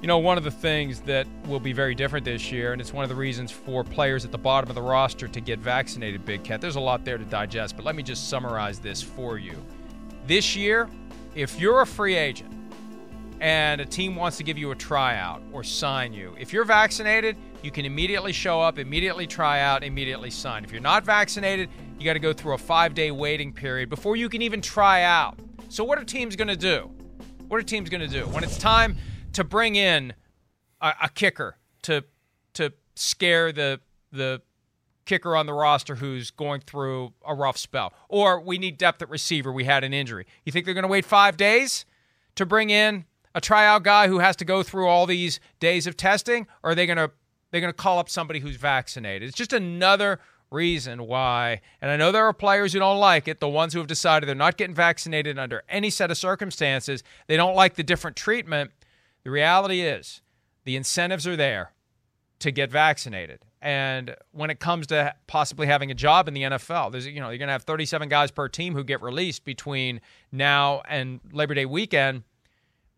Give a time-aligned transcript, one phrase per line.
[0.00, 2.90] You know, one of the things that will be very different this year, and it's
[2.90, 6.24] one of the reasons for players at the bottom of the roster to get vaccinated,
[6.24, 6.62] Big Cat.
[6.62, 9.62] There's a lot there to digest, but let me just summarize this for you.
[10.26, 10.88] This year,
[11.34, 12.50] if you're a free agent
[13.40, 17.36] and a team wants to give you a tryout or sign you, if you're vaccinated,
[17.62, 20.64] you can immediately show up, immediately try out, immediately sign.
[20.64, 24.16] If you're not vaccinated, you got to go through a five day waiting period before
[24.16, 25.38] you can even try out.
[25.68, 26.90] So, what are teams going to do?
[27.48, 28.24] What are teams going to do?
[28.28, 28.96] When it's time
[29.32, 30.14] to bring in
[30.80, 32.04] a, a kicker to
[32.54, 33.80] to scare the
[34.12, 34.42] the
[35.06, 39.10] kicker on the roster who's going through a rough spell, or we need depth at
[39.10, 39.52] receiver.
[39.52, 40.26] We had an injury.
[40.44, 41.84] You think they're going to wait five days
[42.36, 45.96] to bring in a tryout guy who has to go through all these days of
[45.96, 47.10] testing, or are they going to
[47.50, 49.28] they're going to call up somebody who's vaccinated?
[49.28, 50.20] It's just another
[50.50, 51.60] reason why.
[51.80, 54.28] And I know there are players who don't like it, the ones who have decided
[54.28, 57.02] they're not getting vaccinated under any set of circumstances.
[57.26, 58.70] They don't like the different treatment.
[59.24, 60.22] The reality is,
[60.64, 61.72] the incentives are there
[62.38, 63.44] to get vaccinated.
[63.62, 67.28] And when it comes to possibly having a job in the NFL, there's you know
[67.28, 70.00] you're going to have 37 guys per team who get released between
[70.32, 72.22] now and Labor Day weekend.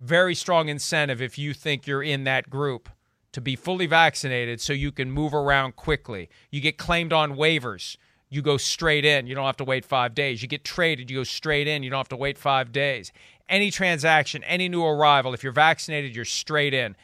[0.00, 2.88] Very strong incentive if you think you're in that group
[3.32, 6.28] to be fully vaccinated so you can move around quickly.
[6.50, 7.96] You get claimed on waivers,
[8.28, 9.26] you go straight in.
[9.26, 10.42] You don't have to wait 5 days.
[10.42, 11.82] You get traded, you go straight in.
[11.82, 13.12] You don't have to wait 5 days
[13.48, 16.96] any transaction, any new arrival, if you're vaccinated, you're straight in.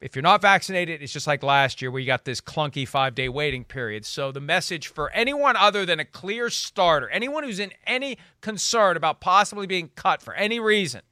[0.00, 3.14] If you're not vaccinated, it's just like last year where you got this clunky five
[3.14, 4.04] day waiting period.
[4.04, 8.96] So, the message for anyone other than a clear starter, anyone who's in any concern
[8.96, 11.02] about possibly being cut for any reason,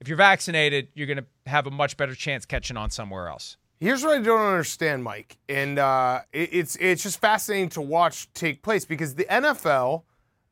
[0.00, 3.58] if you're vaccinated, you're going to have a much better chance catching on somewhere else.
[3.80, 8.32] Here's what I don't understand, Mike, and uh, it, it's it's just fascinating to watch
[8.32, 10.02] take place because the NFL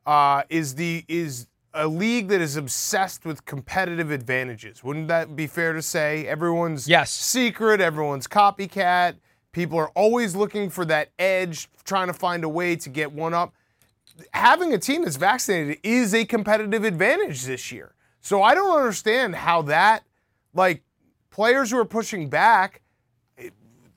[0.07, 4.83] uh, is the is a league that is obsessed with competitive advantages.
[4.83, 6.27] Wouldn't that be fair to say?
[6.27, 7.13] Everyone's yes.
[7.13, 9.17] secret, everyone's copycat.
[9.53, 13.35] People are always looking for that edge, trying to find a way to get one
[13.35, 13.55] up.
[14.33, 17.95] Having a team that's vaccinated is a competitive advantage this year.
[18.21, 20.03] So I don't understand how that,
[20.55, 20.83] like,
[21.31, 22.81] players who are pushing back,
[23.39, 23.51] eh,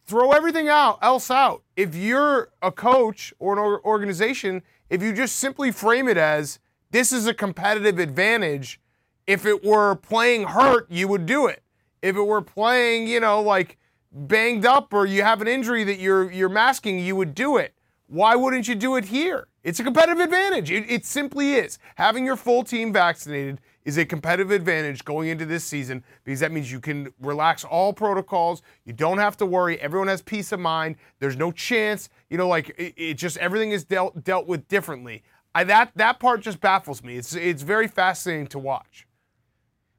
[0.06, 1.64] throw everything out else out.
[1.78, 6.60] If you're a coach or an organization, if you just simply frame it as
[6.92, 8.80] this is a competitive advantage.
[9.28, 11.64] If it were playing hurt, you would do it.
[12.02, 13.78] If it were playing, you know, like
[14.12, 17.74] banged up or you have an injury that you're you're masking, you would do it.
[18.08, 19.48] Why wouldn't you do it here?
[19.64, 20.72] It's a competitive advantage.
[20.72, 21.78] It, it simply is.
[21.96, 26.52] Having your full team vaccinated is a competitive advantage going into this season because that
[26.52, 28.64] means you can relax all protocols.
[28.86, 29.80] You don't have to worry.
[29.80, 30.96] Everyone has peace of mind.
[31.20, 35.22] There's no chance, you know, like it, it just everything is dealt dealt with differently.
[35.60, 37.18] I, that that part just baffles me.
[37.18, 39.06] It's it's very fascinating to watch.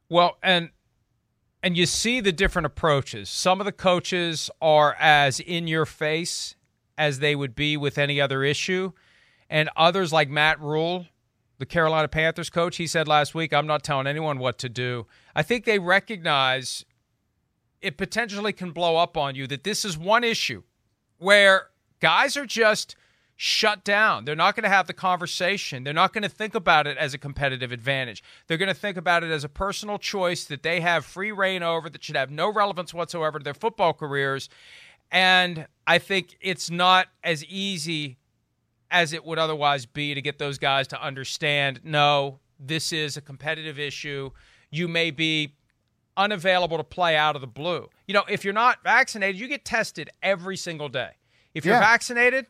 [0.09, 0.71] Well, and
[1.63, 3.29] and you see the different approaches.
[3.29, 6.57] Some of the coaches are as in your face
[6.97, 8.93] as they would be with any other issue,
[9.51, 11.05] and others like Matt Rhule,
[11.59, 15.07] the Carolina Panthers coach, he said last week, "I'm not telling anyone what to do."
[15.37, 16.87] I think they recognize
[17.83, 20.63] it potentially can blow up on you that this is one issue
[21.19, 21.69] where
[22.01, 22.97] guys are just
[23.43, 24.27] shut down.
[24.27, 25.83] They're not going to have the conversation.
[25.83, 28.23] They're not going to think about it as a competitive advantage.
[28.47, 31.63] They're going to think about it as a personal choice that they have free reign
[31.63, 34.51] over that should have no relevance whatsoever to their football careers.
[35.11, 38.19] And I think it's not as easy
[38.91, 43.23] as it would otherwise be to get those guys to understand no, this is a
[43.23, 44.33] competitive issue.
[44.71, 45.55] You may be
[46.15, 47.89] unavailable to play out of the blue.
[48.07, 51.13] You know, if you're not vaccinated, you get tested every single day.
[51.55, 51.81] If you're Yeah.
[51.81, 52.45] vaccinated,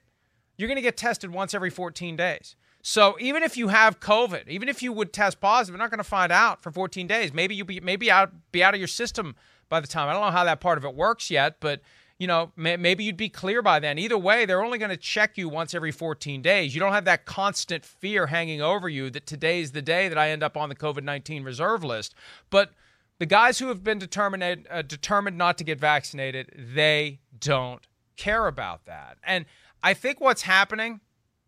[0.61, 2.55] you're going to get tested once every 14 days.
[2.83, 5.99] So even if you have COVID, even if you would test positive, you're not going
[5.99, 7.33] to find out for 14 days.
[7.33, 9.37] Maybe you be maybe out be out of your system
[9.69, 10.09] by the time.
[10.09, 11.81] I don't know how that part of it works yet, but
[12.19, 13.99] you know may, maybe you'd be clear by then.
[13.99, 16.75] Either way, they're only going to check you once every 14 days.
[16.75, 20.31] You don't have that constant fear hanging over you that today's the day that I
[20.31, 22.15] end up on the COVID-19 reserve list.
[22.49, 22.71] But
[23.19, 27.87] the guys who have been determined uh, determined not to get vaccinated, they don't
[28.17, 29.19] care about that.
[29.23, 29.45] And
[29.83, 31.01] I think what's happening,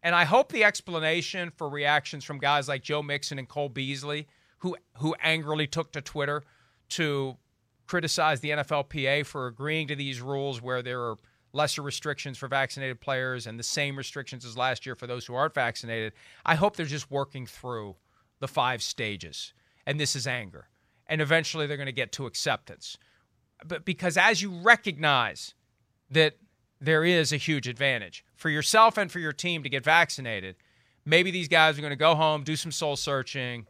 [0.02, 4.26] and I hope the explanation for reactions from guys like Joe Mixon and Cole Beasley,
[4.58, 6.43] who who angrily took to Twitter
[6.90, 7.37] to
[7.87, 11.17] criticize the NFLPA for agreeing to these rules where there are
[11.52, 15.35] lesser restrictions for vaccinated players and the same restrictions as last year for those who
[15.35, 16.12] aren't vaccinated.
[16.44, 17.96] I hope they're just working through
[18.40, 19.52] the five stages.
[19.87, 20.69] And this is anger.
[21.06, 22.96] And eventually they're going to get to acceptance.
[23.64, 25.55] But because as you recognize
[26.11, 26.37] that
[26.82, 30.56] there is a huge advantage for yourself and for your team to get vaccinated,
[31.05, 33.67] maybe these guys are going to go home, do some soul searching,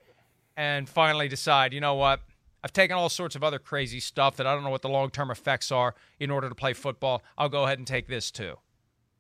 [0.57, 2.21] and finally decide, you know what?
[2.65, 5.11] I've taken all sorts of other crazy stuff that I don't know what the long
[5.11, 7.23] term effects are in order to play football.
[7.37, 8.57] I'll go ahead and take this too.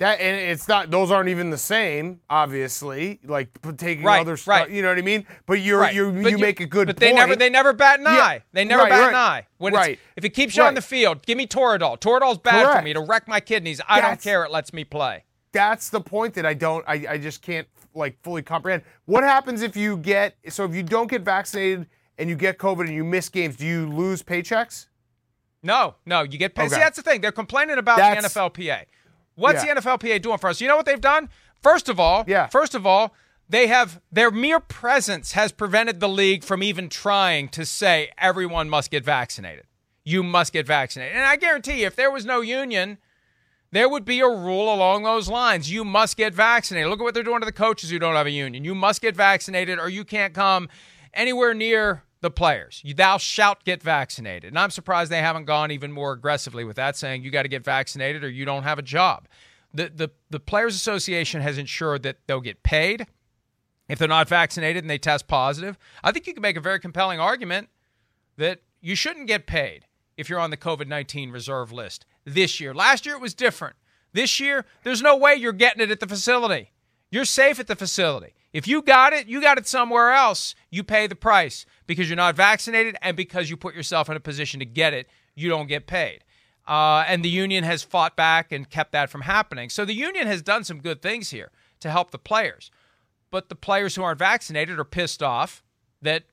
[0.02, 3.20] That and it's not; those aren't even the same, obviously.
[3.24, 4.70] Like taking Right, other stuff, right.
[4.70, 5.24] you know what I mean.
[5.46, 5.94] But you're Right.
[5.94, 7.00] you you make a good But point.
[7.00, 8.10] they never they never bat an Yeah.
[8.10, 8.42] eye.
[8.52, 9.46] They never bat an eye.
[9.58, 9.92] When Right.
[9.92, 12.00] it's, if it keeps you on the field, give me Toradol.
[12.00, 12.84] Toradol's bad for Correct.
[12.84, 13.80] me to wreck my kidneys.
[13.88, 14.44] I don't care.
[14.44, 15.24] It lets me play.
[15.52, 18.82] that's the point that I don't I, I just can't like fully comprehend.
[19.04, 21.86] What happens if you get so if you don't get vaccinated
[22.18, 24.86] and you get COVID and you miss games, do you lose paychecks?
[25.62, 26.70] No, no, you get paid.
[26.70, 27.20] See, that's the thing.
[27.20, 28.86] They're complaining about That's- the NFLPA.
[29.34, 29.74] What's Yeah.
[29.74, 30.60] the NFLPA doing for us?
[30.60, 31.28] You know what they've done?
[31.62, 32.46] First of all, Yeah.
[32.48, 33.14] First of all,
[33.48, 38.68] they have their mere presence has prevented the league from even trying to say everyone
[38.70, 39.64] must get vaccinated.
[40.04, 41.16] You must get vaccinated.
[41.16, 42.98] And I guarantee you, if there was no union,
[43.70, 45.70] there would be a rule along those lines.
[45.70, 46.88] You must get vaccinated.
[46.90, 48.64] Look at what they're doing to the coaches who don't have a union.
[48.64, 50.68] You must get vaccinated or you can't come
[51.14, 52.82] anywhere near the players.
[52.96, 54.48] Thou shalt get vaccinated.
[54.48, 57.48] And I'm surprised they haven't gone even more aggressively with that, saying you got to
[57.48, 59.28] get vaccinated or you don't have a job.
[59.74, 63.06] The, the, the Players Association has ensured that they'll get paid
[63.88, 65.76] if they're not vaccinated and they test positive.
[66.04, 67.68] I think you can make a very compelling argument
[68.36, 69.86] that you shouldn't get paid
[70.16, 72.72] if you're on the COVID 19 reserve list this year.
[72.72, 73.76] Last year it was different.
[74.12, 76.70] This year, there's no way you're getting it at the facility.
[77.10, 78.34] You're safe at the facility.
[78.52, 80.54] If you got it, you got it somewhere else.
[80.70, 84.20] You pay the price because you're not vaccinated and because you put yourself in a
[84.20, 86.24] position to get it, you don't get paid.
[86.66, 89.68] Uh, and the union has fought back and kept that from happening.
[89.68, 91.50] So the union has done some good things here
[91.80, 92.70] to help the players.
[93.30, 95.62] But the players who aren't vaccinated are pissed off
[96.00, 96.24] that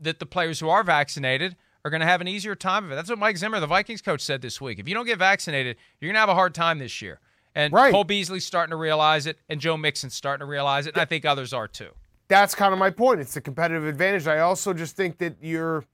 [0.00, 2.94] that the players who are vaccinated are going to have an easier time of it.
[2.96, 4.78] That's what Mike Zimmer, the Vikings coach, said this week.
[4.78, 7.20] If you don't get vaccinated, you're going to have a hard time this year.
[7.54, 7.92] And Right.
[7.92, 11.04] Cole Beasley's starting to realize it, and Joe Mixon's starting to realize it, and I
[11.04, 11.90] think others are too.
[12.32, 13.20] That's kind of my point.
[13.20, 14.26] It's the competitive advantage.
[14.26, 15.84] I also just think that you're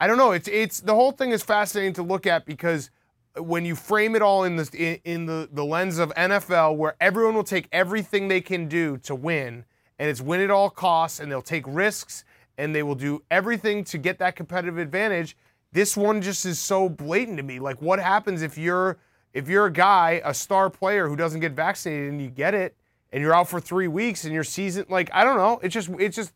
[0.00, 2.88] I don't know, it's it's the whole thing is fascinating to look at because
[3.36, 6.96] when you frame it all in the in, in the, the lens of NFL where
[6.98, 9.66] everyone will take everything they can do to win
[9.98, 12.24] and it's win at all costs and they'll take risks
[12.56, 15.36] and they will do everything to get that competitive advantage.
[15.72, 17.58] This one just is so blatant to me.
[17.58, 18.96] Like what happens if you're
[19.34, 22.78] if you're a guy, a star player who doesn't get vaccinated and you get it
[23.12, 25.88] and you're out for 3 weeks and your season like I don't know, it's just
[25.98, 26.32] it's just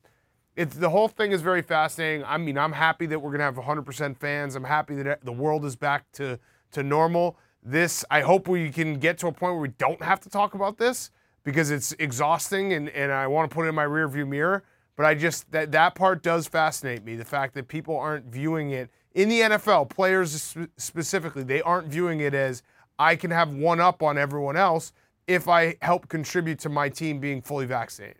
[0.56, 2.24] it's the whole thing is very fascinating.
[2.24, 4.56] I mean, I'm happy that we're gonna have 100% fans.
[4.56, 6.38] I'm happy that the world is back to
[6.72, 7.38] to normal.
[7.62, 10.54] This, I hope we can get to a point where we don't have to talk
[10.54, 11.10] about this
[11.42, 14.64] because it's exhausting and, and I want to put it in my rearview mirror.
[14.96, 17.16] But I just that that part does fascinate me.
[17.16, 21.88] The fact that people aren't viewing it in the NFL, players sp- specifically, they aren't
[21.88, 22.62] viewing it as
[22.98, 24.92] I can have one up on everyone else
[25.26, 28.18] if I help contribute to my team being fully vaccinated.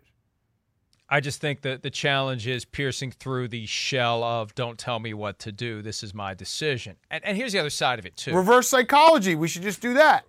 [1.09, 5.13] I just think that the challenge is piercing through the shell of don't tell me
[5.13, 5.81] what to do.
[5.81, 6.97] This is my decision.
[7.09, 8.35] And, and here's the other side of it, too.
[8.35, 9.33] Reverse psychology.
[9.35, 10.25] We should just do that.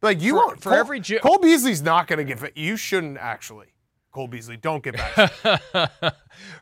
[0.00, 0.62] Like you For- won't.
[0.62, 2.38] for Cole, every Ju- Cole Beasley's not going to get.
[2.38, 3.66] va- You shouldn't actually.
[4.12, 5.32] Cole Beasley, don't get back.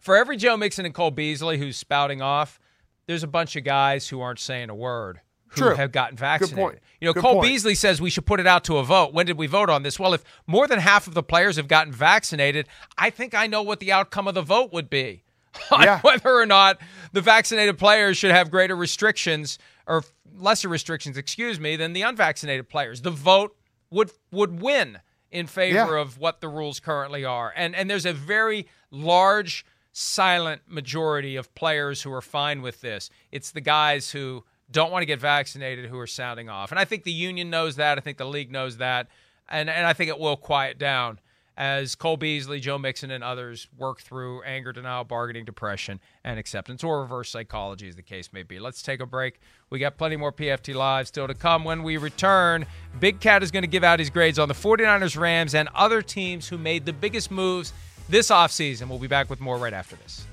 [0.03, 2.59] For every Joe Mixon and Cole Beasley who's spouting off,
[3.07, 5.75] there's a bunch of guys who aren't saying a word who True.
[5.77, 6.59] have gotten vaccinated.
[6.59, 6.79] point.
[7.01, 7.49] You know, Good Cole point.
[7.49, 9.13] Beasley says we should put it out to a vote.
[9.15, 9.99] When did we vote on this?
[9.99, 13.63] Well, if more than half of the players have gotten vaccinated, I think I know
[13.63, 15.23] what the outcome of the vote would be
[15.73, 16.01] on Yeah.
[16.03, 16.79] whether or not
[17.13, 20.05] the vaccinated players should have greater restrictions or
[20.37, 23.03] lesser restrictions, excuse me, than the unvaccinated players.
[23.03, 23.57] The vote
[23.91, 24.99] would would win
[25.31, 26.01] in favor Yeah.
[26.03, 27.53] of what the rules currently are.
[27.57, 33.11] And and there's a very large silent majority of players who are fine with this.
[33.33, 36.71] It's the guys who don't want to get vaccinated who are sounding off.
[36.71, 37.99] And I think the union knows that.
[37.99, 39.09] I think the league knows that.
[39.49, 41.21] And and I think it will quiet down
[41.59, 46.85] as Cole Beasley, Joe Mixon, and others work through anger, denial, bargaining, depression, and acceptance,
[46.85, 48.61] or reverse psychology, as the case may be.
[48.61, 49.41] Let's take a break.
[49.69, 51.65] We got plenty more PFT Live still to come.
[51.65, 52.65] When we return,
[53.01, 56.01] Big Cat is going to give out his grades on the 49ers, Rams, and other
[56.01, 57.73] teams who made the biggest moves
[58.09, 58.89] this offseason.
[58.89, 60.27] We'll be back with more right after this.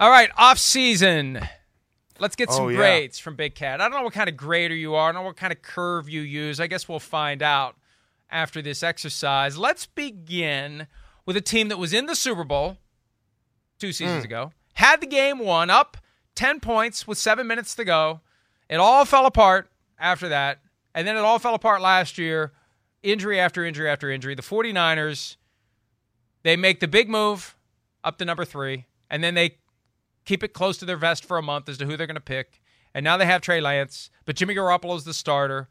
[0.00, 1.40] All right, off season.
[2.20, 2.76] Let's get some Oh, yeah.
[2.76, 3.80] grades from Big Cat.
[3.80, 5.08] I don't know what kind of grader you are.
[5.08, 6.60] I don't know what kind of curve you use.
[6.60, 7.74] I guess we'll find out
[8.30, 9.58] after this exercise.
[9.58, 10.86] Let's begin
[11.26, 12.78] with a team that was in the Super Bowl
[13.80, 14.26] two seasons hmm.
[14.26, 15.96] ago, had the game won, up
[16.36, 18.20] 10 points with seven minutes to go.
[18.70, 20.60] It all fell apart after that.
[20.94, 22.52] And then it all fell apart last year.
[23.02, 24.36] Injury after injury after injury.
[24.36, 25.36] The 49ers,
[26.44, 27.56] they make the big move
[28.04, 29.56] up to number three, and then they
[30.28, 32.20] keep it close to their vest for a month as to who they're going to
[32.20, 32.60] pick.
[32.94, 35.68] And now they have Trey Lance, but Jimmy Garoppolo's the starter.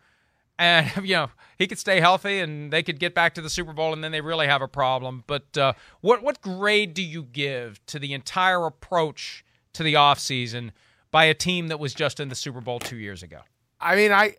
[0.57, 3.71] And, you know, he could stay healthy and they could get back to the Super
[3.71, 5.23] Bowl and then they really have a problem.
[5.27, 10.71] But uh, what, what grade do you give to the entire approach to the offseason
[11.11, 13.41] by a team that was just in the Super Bowl two years ago?
[13.79, 14.37] I mean, I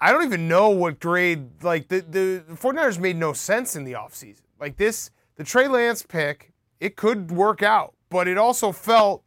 [0.00, 3.84] I don't even know what grade like the, the the 49ers made no sense in
[3.84, 4.40] the offseason.
[4.58, 9.22] Like this, the Trey Lance pick, it could work out, but it also felt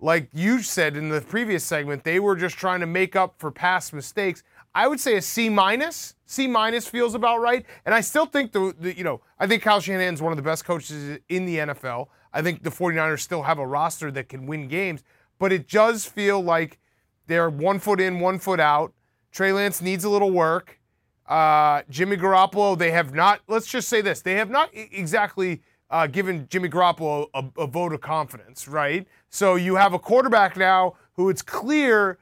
[0.00, 3.50] like you said in the previous segment, they were just trying to make up for
[3.50, 4.42] past mistakes.
[4.74, 6.14] I would say a C minus.
[6.26, 7.64] C minus feels about right.
[7.84, 10.42] And I still think the, the you know, I think Kyle Shanahan's one of the
[10.42, 12.08] best coaches in the NFL.
[12.32, 15.02] I think the 49ers still have a roster that can win games,
[15.38, 16.78] but it does feel like
[17.26, 18.92] they're one foot in, one foot out.
[19.32, 20.78] Trey Lance needs a little work.
[21.26, 26.06] Uh, Jimmy Garoppolo, they have not, let's just say this, they have not exactly uh,
[26.06, 29.06] given Jimmy Garoppolo a, a vote of confidence, right?
[29.30, 32.18] So you have a quarterback now who it's clear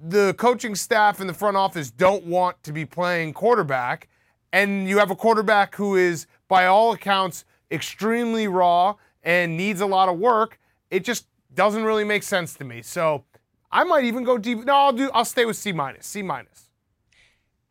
[0.00, 4.08] the coaching staff and the front office don't want to be playing quarterback.
[4.52, 9.86] And you have a quarterback who is, by all accounts, extremely raw and needs a
[9.86, 10.58] lot of work.
[10.90, 12.82] It just doesn't really make sense to me.
[12.82, 13.24] So
[13.70, 14.64] I might even go deep.
[14.64, 15.10] No, I'll do.
[15.12, 16.06] I'll stay with C minus.
[16.06, 16.70] C minus.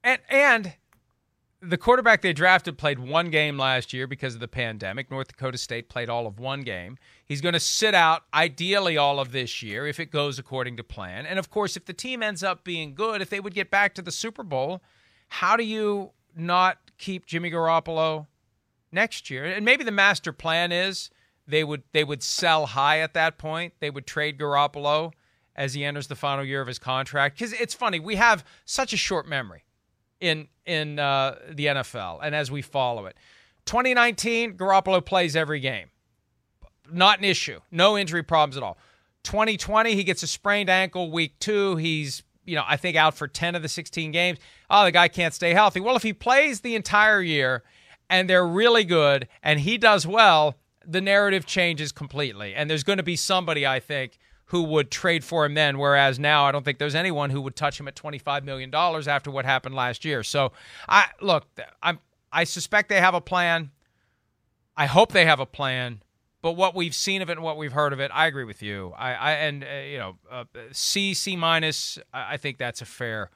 [0.04, 0.74] And and
[1.62, 5.12] the quarterback they drafted played one game last year because of the pandemic.
[5.12, 6.98] North Dakota State played all of one game.
[7.26, 10.84] He's going to sit out ideally all of this year if it goes according to
[10.84, 11.26] plan.
[11.26, 13.94] And of course, if the team ends up being good, if they would get back
[13.96, 14.82] to the Super Bowl,
[15.28, 18.28] how do you not keep Jimmy Garoppolo
[18.92, 19.44] next year?
[19.46, 21.10] And maybe the master plan is
[21.46, 23.74] they would they would sell high at that point.
[23.80, 25.12] They would trade Garoppolo
[25.56, 28.94] as he enters the final year of his contract because it's funny we have such
[28.94, 29.64] a short memory
[30.20, 33.18] in in uh, the NFL and as we follow it.
[33.66, 35.90] 2019, Garoppolo plays every game.
[36.92, 37.60] Not an issue.
[37.72, 38.78] No injury problems at all.
[39.24, 41.76] 2020, he gets a sprained ankle week two.
[41.76, 44.40] He's, you know, I think out for 10 of the 16 games.
[44.70, 45.80] Oh, the guy can't stay healthy.
[45.80, 47.64] Well, if he plays the entire year
[48.10, 52.56] and they're really good and he does well, the narrative changes completely.
[52.56, 54.18] And there's going to be somebody, I think,
[54.50, 57.56] who would trade for him then, whereas now I don't think there's anyone who would
[57.56, 60.24] touch him at $25 million after what happened last year.
[60.24, 60.52] So
[60.88, 61.48] I look,
[61.82, 62.00] I'm
[62.32, 63.72] I suspect they have a plan.
[64.76, 66.02] I hope they have a plan.
[66.42, 68.64] But what we've seen of it and what we've heard of it, I agree with
[68.64, 68.94] you.
[68.98, 72.00] I, I and uh, you know, uh, C, C minus.
[72.14, 73.30] I I think that's a fair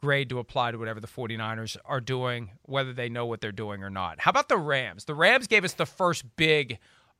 [0.00, 3.82] grade to apply to whatever the 49ers are doing, whether they know what they're doing
[3.82, 4.20] or not.
[4.20, 5.04] How about the Rams?
[5.04, 6.78] The Rams gave us the first big,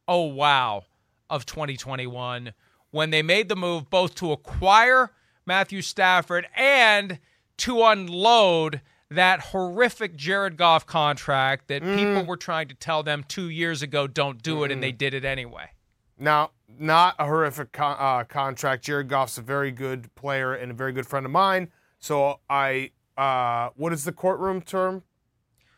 [0.08, 0.84] oh wow,
[1.30, 2.52] of 2021
[2.96, 5.10] when they made the move both to acquire
[5.44, 7.18] Matthew Stafford and
[7.58, 13.50] to unload that horrific Jared Goff contract that people were trying to tell them two
[13.50, 15.70] years ago don't do it, and they did it anyway.
[16.18, 18.82] Now, not a horrific con- uh, contract.
[18.82, 21.68] Jared Goff's a very good player and a very good friend of mine.
[22.00, 25.02] So I, uh, what is the courtroom term?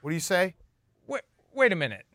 [0.01, 0.55] What do you say?
[1.09, 1.23] Wait,
[1.53, 2.07] wait a minute.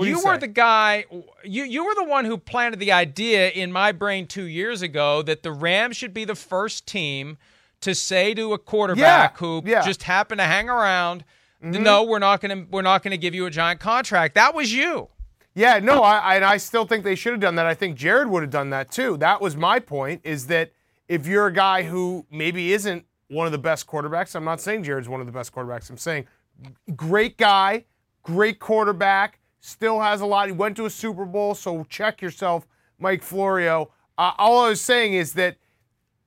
[0.00, 1.04] What you you were the guy.
[1.44, 5.20] You you were the one who planted the idea in my brain two years ago
[5.22, 7.36] that the Rams should be the first team
[7.82, 9.82] to say to a quarterback Yeah, who yeah.
[9.82, 11.24] just happened to hang around,
[11.62, 11.82] mm-hmm.
[11.82, 14.54] "No, we're not going to we're not going to give you a giant contract." That
[14.54, 15.08] was you.
[15.54, 17.66] Yeah, no, I, I, I still think they should have done that.
[17.66, 19.16] I think Jared would have done that too.
[19.18, 20.20] That was my point.
[20.24, 20.72] Is that
[21.08, 24.84] if you're a guy who maybe isn't one of the best quarterbacks, I'm not saying
[24.84, 25.90] Jared's one of the best quarterbacks.
[25.90, 26.26] I'm saying
[26.62, 27.84] mm, great guy,
[28.22, 30.46] great quarterback, still has a lot.
[30.46, 32.66] He went to a Super Bowl, so check yourself,
[32.98, 33.90] Mike Florio.
[34.18, 35.56] Uh, all I was saying is that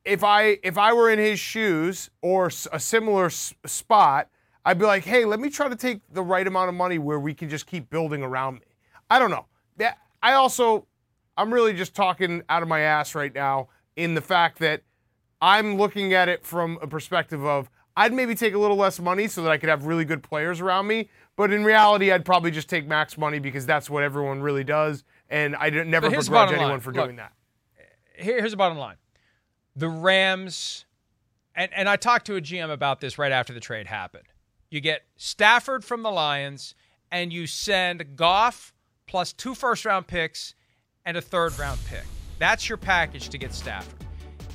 [0.06, 4.30] if I if I were in his shoes or a similar s- spot,
[4.66, 7.20] I'd be like, hey, let me try to take the right amount of money where
[7.20, 8.66] we can just keep building around me.
[9.10, 9.46] I don't know.
[9.78, 10.88] Yeah, I also,
[11.38, 14.82] I'm really just talking out of my ass right now in the fact that
[15.42, 19.28] I'm looking at it from a perspective of I'd maybe take a little less money
[19.28, 21.10] so that I could have really good players around me.
[21.36, 25.04] But in reality, I'd probably just take max money because that's what everyone really does.
[25.30, 26.80] And I never begrudge anyone line.
[26.80, 27.34] for Look, doing that.
[28.18, 28.98] Eh, here's the bottom line
[29.76, 30.86] the Rams,
[31.56, 34.26] and, and I talked to a GM about this right after the trade happened.
[34.70, 36.76] You get Stafford from the Lions,
[37.12, 38.74] and you send Goff
[39.08, 40.54] plus two first round picks
[41.06, 42.06] and a third round pick.
[42.40, 44.00] That's your package to get Stafford.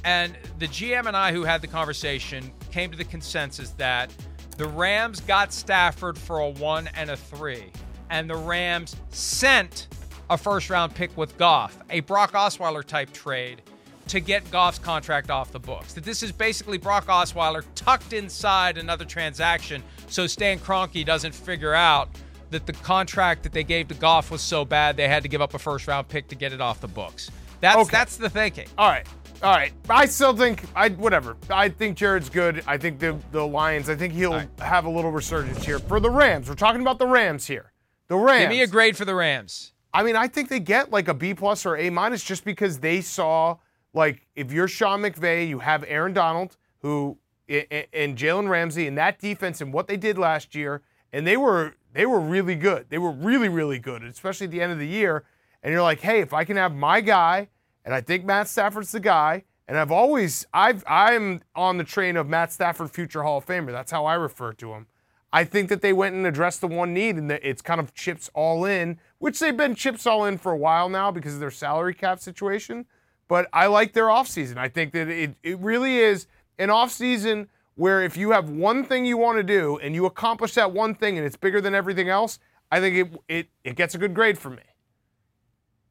[0.04, 4.12] And the GM and I, who had the conversation, came to the consensus that
[4.58, 7.70] the Rams got Stafford for a one and a three,
[8.10, 9.86] and the Rams sent
[10.28, 13.62] a first round pick with Goff, a Brock Osweiler type trade
[14.08, 15.92] to get Goff's contract off the books.
[15.94, 21.74] That this is basically Brock Osweiler tucked inside another transaction so Stan Kroenke doesn't figure
[21.74, 22.08] out
[22.50, 25.40] that the contract that they gave to Goff was so bad they had to give
[25.40, 27.30] up a first round pick to get it off the books.
[27.60, 27.90] That's Okay.
[27.92, 28.66] that's the thinking.
[28.76, 29.06] All right.
[29.40, 29.72] All right.
[29.88, 31.36] I still think I whatever.
[31.48, 32.62] I think Jared's good.
[32.66, 34.48] I think the the Lions, I think he'll right.
[34.58, 35.78] have a little resurgence here.
[35.78, 37.72] For the Rams, we're talking about the Rams here.
[38.08, 38.42] The Rams.
[38.42, 39.72] Give me a grade for the Rams.
[39.94, 42.80] I mean, I think they get like a B plus or A minus just because
[42.80, 43.58] they saw
[43.94, 47.18] like if you're Sean McVay, you have Aaron Donald who
[47.48, 51.76] and Jalen Ramsey and that defense and what they did last year, and they were
[51.92, 52.86] they were really good.
[52.88, 55.24] They were really really good, especially at the end of the year.
[55.62, 57.48] And you're like, hey, if I can have my guy,
[57.88, 59.44] and I think Matt Stafford's the guy.
[59.66, 63.72] And I've always I've I'm on the train of Matt Stafford, future Hall of Famer.
[63.72, 64.88] That's how I refer to him.
[65.32, 67.94] I think that they went and addressed the one need, and that it's kind of
[67.94, 71.40] chips all in, which they've been chips all in for a while now because of
[71.40, 72.84] their salary cap situation.
[73.26, 74.58] But I like their offseason.
[74.58, 76.26] I think that it, it really is
[76.58, 80.52] an offseason where if you have one thing you want to do and you accomplish
[80.54, 82.38] that one thing and it's bigger than everything else,
[82.70, 84.67] I think it it, it gets a good grade from me.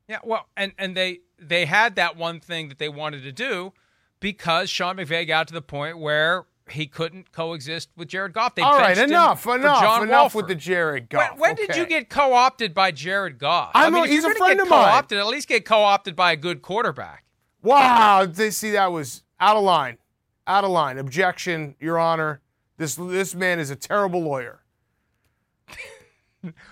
[0.07, 3.73] Yeah, well, and and they they had that one thing that they wanted to do
[4.19, 8.55] because Sean McVay got to the point where he couldn't coexist with Jared Goff.
[8.55, 11.39] They All right, enough, enough, enough with the Jared When, Goff.
[11.39, 11.79] when did okay.
[11.79, 13.71] you get co-opted by Jared Goff?
[13.73, 14.79] I I mean, if he's a friend of mine.
[14.79, 17.23] Co-opted, at least get co-opted by a good quarterback.
[17.61, 19.97] Wow, they see that was out of line.
[20.45, 20.97] Out of line.
[20.97, 22.41] Objection, Your Honor.
[22.77, 24.61] This this man is a terrible lawyer.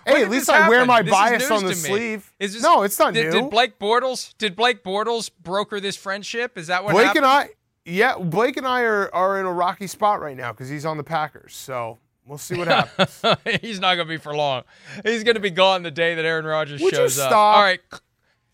[0.06, 2.32] Hey, at least I wear my This bias on the sleeve.
[2.40, 3.42] Is this, no, it's not did, new.
[3.42, 4.34] Did Blake Bortles?
[4.38, 6.58] Did Blake Bortles broker this friendship?
[6.58, 7.26] Is that what Blake happened?
[7.26, 7.50] and I,
[7.86, 10.98] yeah, Blake and I are, are in a rocky spot right now because he's on
[10.98, 11.56] the Packers.
[11.56, 13.22] So we'll see what happens.
[13.62, 14.64] He's not going to be for long.
[15.04, 17.32] He's going to be gone the day that Aaron Rodgers Would shows up.
[17.32, 17.80] All right.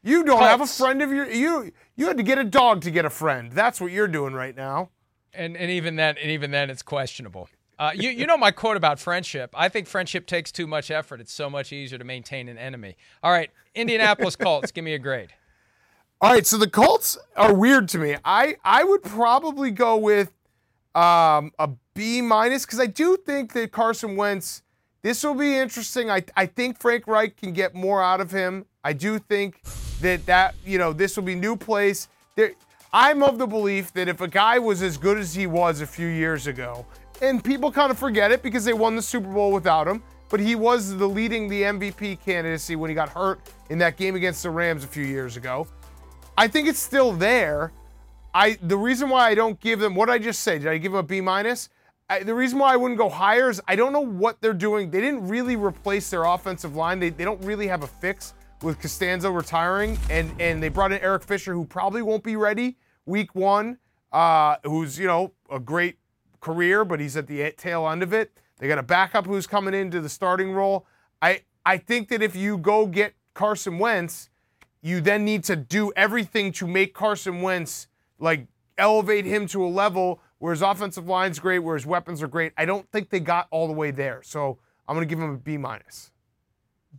[0.03, 1.71] you don't have a friend of your you.
[1.95, 3.51] You had to get a dog to get a friend.
[3.51, 4.89] That's what you're doing right now.
[5.33, 7.47] and and even then, and even then, it's questionable.
[7.81, 9.49] Uh, you you know my quote about friendship.
[9.55, 11.19] I think friendship takes too much effort.
[11.19, 12.95] It's so much easier to maintain an enemy.
[13.23, 15.33] All right, Indianapolis Colts, give me a grade.
[16.21, 18.17] All right, so the Colts are weird to me.
[18.23, 20.31] I I would probably go with
[20.93, 24.61] um, a B minus because I do think that Carson Wentz.
[25.01, 26.11] This will be interesting.
[26.11, 28.67] I I think Frank Reich can get more out of him.
[28.83, 29.59] I do think
[30.01, 32.09] that that you know this will be new place.
[32.35, 32.51] There,
[32.93, 35.87] I'm of the belief that if a guy was as good as he was a
[35.87, 36.85] few years ago,
[37.21, 40.39] and people kind of forget it because they won the Super Bowl without him, but
[40.39, 44.43] he was the leading the MVP candidacy when he got hurt in that game against
[44.43, 45.67] the Rams a few years ago.
[46.37, 47.71] I think it's still there.
[48.33, 50.57] I the reason why I don't give them what I just say.
[50.57, 51.69] Did I give them a B minus?
[52.25, 54.91] The reason why I wouldn't go higher is I don't know what they're doing.
[54.91, 56.99] They didn't really replace their offensive line.
[56.99, 60.99] They, they don't really have a fix with Castonzo retiring, and and they brought in
[61.01, 63.77] Eric Fisher, who probably won't be ready week one.
[64.11, 65.97] Uh, who's you know a great
[66.41, 68.31] career, but he's at the tail end of it.
[68.57, 70.85] They got a backup who's coming into the starting role.
[71.21, 74.29] I I think that if you go get Carson Wentz,
[74.81, 77.87] you then need to do everything to make Carson Wentz
[78.19, 82.27] like elevate him to a level where his offensive line's great, where his weapons are
[82.27, 82.51] great.
[82.57, 84.21] I don't think they got all the way there.
[84.23, 86.11] So I'm gonna give him a B minus.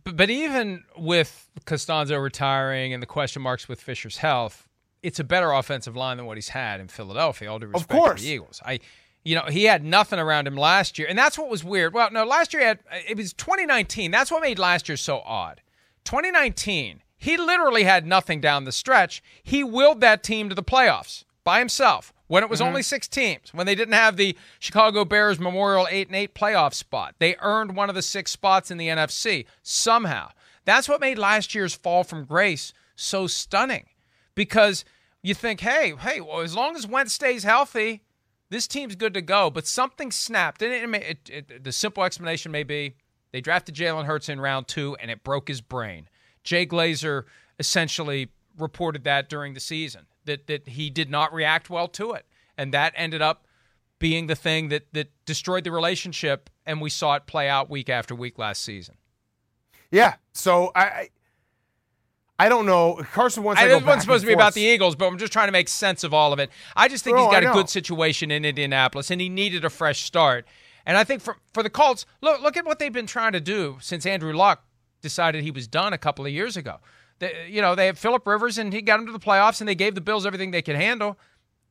[0.03, 4.67] But, even with Castonzo retiring and the question marks with Fisher's health,
[5.03, 7.51] it's a better offensive line than what he's had in Philadelphia.
[7.51, 8.21] All due respect course.
[8.21, 8.61] to the Eagles.
[8.65, 8.79] I,
[9.23, 11.93] you know, he had nothing around him last year, and that's what was weird.
[11.93, 14.11] Well, no, last year had, it was 2019.
[14.11, 15.61] That's what made last year so odd.
[16.03, 19.23] 2019, he literally had nothing down the stretch.
[19.41, 22.69] He willed that team to the playoffs by himself when it was mm-hmm.
[22.69, 26.73] only six teams, when they didn't have the Chicago Bears Memorial 8 and 8 playoff
[26.73, 27.15] spot.
[27.19, 30.31] They earned one of the six spots in the NFC somehow.
[30.65, 33.85] That's what made last year's fall from grace so stunning
[34.35, 34.83] because
[35.21, 38.01] you think, hey, hey, well, as long as Wentz stays healthy,
[38.53, 39.49] this team's good to go.
[39.49, 40.61] But something snapped.
[40.61, 42.95] And it, it, it, the simple explanation may be
[43.31, 46.07] they drafted Jalen Hurts in round two and it broke his brain.
[46.43, 47.23] Jay Glazer
[47.59, 52.25] essentially reported that during the season that that he did not react well to it,
[52.57, 53.47] and that ended up
[53.99, 57.89] being the thing that that destroyed the relationship, and we saw it play out week
[57.89, 58.95] after week last season.
[59.91, 61.09] Yeah, so I.
[62.39, 63.01] I don't know.
[63.13, 63.61] Carson Wentz.
[63.61, 65.69] I, I wasn't supposed to be about the Eagles, but I'm just trying to make
[65.69, 66.49] sense of all of it.
[66.75, 70.01] I just think he's got a good situation in Indianapolis, and he needed a fresh
[70.01, 70.45] start.
[70.85, 73.39] And I think for for the Colts, look look at what they've been trying to
[73.39, 74.63] do since Andrew Luck
[75.01, 76.79] decided he was done a couple of years ago.
[77.19, 79.67] They, you know, they have Philip Rivers and he got them to the playoffs and
[79.67, 81.17] they gave the Bills everything they could handle.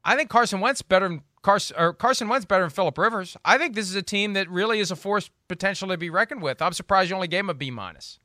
[0.05, 3.37] I think Carson Wentz better than Carson or Carson Wentz better than Philip Rivers.
[3.44, 6.42] I think this is a team that really is a force potential to be reckoned
[6.42, 6.62] with.
[6.62, 8.18] I'm surprised you only gave him a B minus.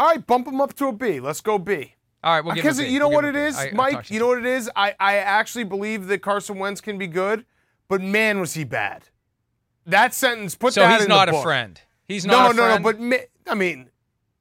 [0.00, 1.20] All right, bump him up to a B.
[1.20, 1.94] Let's go B.
[2.24, 4.10] All right, we'll because you know we'll what it is, I, Mike.
[4.10, 4.70] You know what it is.
[4.74, 7.44] I I actually believe that Carson Wentz can be good,
[7.86, 9.10] but man, was he bad.
[9.84, 11.78] That sentence put so that he's in not the a friend.
[12.08, 12.82] He's not no, a friend.
[12.82, 13.12] No, no, no.
[13.12, 13.90] But I mean,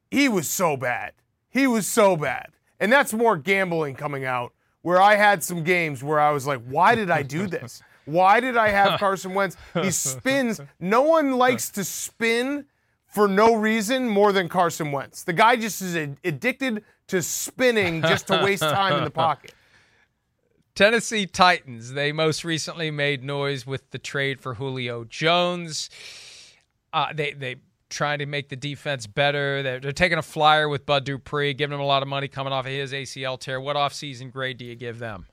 [0.10, 1.12] he was so bad.
[1.50, 2.52] He was so bad.
[2.80, 6.62] And that's more gambling coming out where I had some games where I was like,
[6.70, 7.84] why did I do this?
[8.06, 9.56] Why did I have Carson Wentz?
[9.76, 10.60] He spins.
[10.80, 12.66] No one likes to spin
[13.10, 15.24] for no reason more than Carson Wentz.
[15.24, 19.54] The guy just is addicted to spinning just to waste time in the pocket.
[20.76, 25.90] Tennessee Titans, they most recently made noise with the trade for Julio Jones.
[26.94, 27.58] Uh, they they
[27.90, 29.64] trying to make the defense better.
[29.64, 32.54] They're, they're, taking a flyer with Bud Dupree, giving him a lot of money coming
[32.54, 33.60] off of his ACL tear.
[33.60, 35.26] What offseason grade do you give them?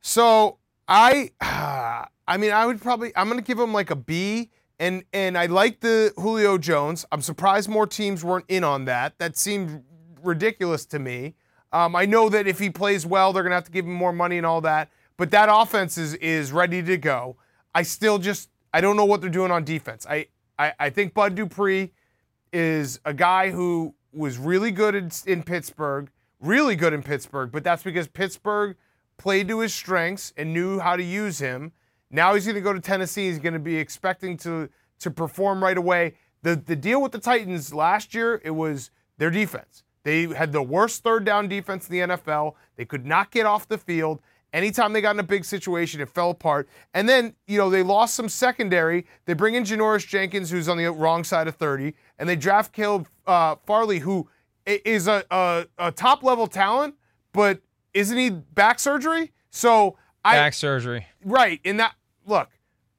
[0.00, 4.50] So I, I mean, I would probably I'm going to give them like a B.
[4.80, 7.04] And and I like the Julio Jones.
[7.12, 9.18] I'm surprised more teams weren't in on that.
[9.18, 9.84] That seemed
[10.22, 11.34] ridiculous to me.
[11.70, 14.12] Um, I know that if he plays well, they're to have to give him more
[14.12, 14.88] money and all that.
[15.18, 17.36] But that offense is is ready to go.
[17.74, 20.06] I still just I don't know what they're doing on defense.
[20.08, 21.92] I I, I think Bud Dupree
[22.50, 27.62] is a guy who was really good in, in Pittsburgh, really good in Pittsburgh, but
[27.62, 28.76] that's because Pittsburgh
[29.18, 31.72] played to his strengths and knew how to use him.
[32.10, 33.28] Now he's going to go to Tennessee.
[33.28, 34.68] He's going to be expecting to
[35.00, 36.14] to perform right away.
[36.42, 39.84] The the deal with the Titans last year, it was their defense.
[40.02, 42.54] They had the worst third down defense in the NFL.
[42.76, 44.20] They could not get off the field.
[44.52, 46.68] Anytime they got in a big situation, it fell apart.
[46.92, 49.06] And then, you know, they lost some secondary.
[49.24, 52.72] They bring in Janoris Jenkins, who's on the wrong side of 30, and they draft
[52.72, 54.28] Caleb uh, Farley, who
[54.66, 56.96] is a, a, a top level talent,
[57.32, 57.60] but
[57.94, 59.32] isn't he back surgery?
[59.50, 61.60] So I back surgery, right?
[61.62, 61.94] In that
[62.30, 62.48] look,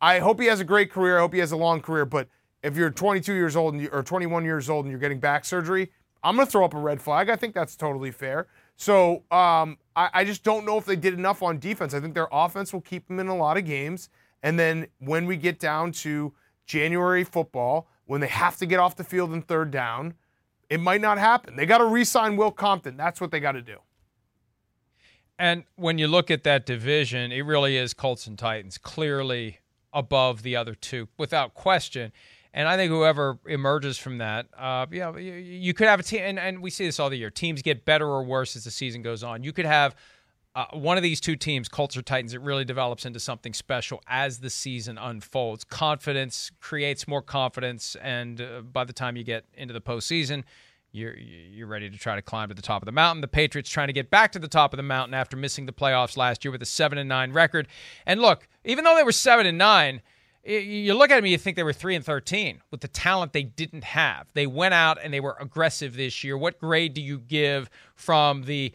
[0.02, 1.18] I hope he has a great career.
[1.18, 2.06] I hope he has a long career.
[2.06, 2.28] But
[2.62, 5.92] if you're 22 years old you, or 21 years old and you're getting back surgery,
[6.24, 7.30] I'm going to throw up a red flag.
[7.30, 8.48] I think that's totally fair.
[8.76, 11.94] So um, I, I, just don't know if they did enough on defense.
[11.94, 14.10] I think their offense will keep them in a lot of games.
[14.44, 16.34] And then when we get down to
[16.66, 20.16] January football, when they have to get off the field in third down,
[20.70, 21.56] it might not happen.
[21.56, 22.98] They got to re sign Will Compton.
[22.98, 23.78] That's what they got to do.
[25.42, 29.58] And when you look at that division, it really is Colts and Titans clearly
[29.92, 32.12] above the other two, without question.
[32.54, 36.22] And I think whoever emerges from that, uh, yeah, you, you could have a team,
[36.22, 37.32] and, and we see this all the year.
[37.32, 39.42] Teams get better or worse as the season goes on.
[39.42, 39.96] You could have
[40.54, 44.04] uh, one of these two teams, Colts or Titans, it really develops into something special
[44.06, 45.64] as the season unfolds.
[45.64, 50.44] Confidence creates more confidence, and uh, by the time you get into the postseason,
[50.92, 53.22] you're you're ready to try to climb to the top of the mountain.
[53.22, 55.74] The Patriots trying to get back to the top of the mountain after missing the
[55.74, 57.68] playoffs last year with a seven and nine record.
[58.06, 60.02] And look, even though they were seven and nine
[60.44, 63.44] you look at them, you think they were three and thirteen with the talent they
[63.44, 64.28] didn't have.
[64.34, 66.38] They went out and they were aggressive this year.
[66.38, 68.74] What grade do you give from the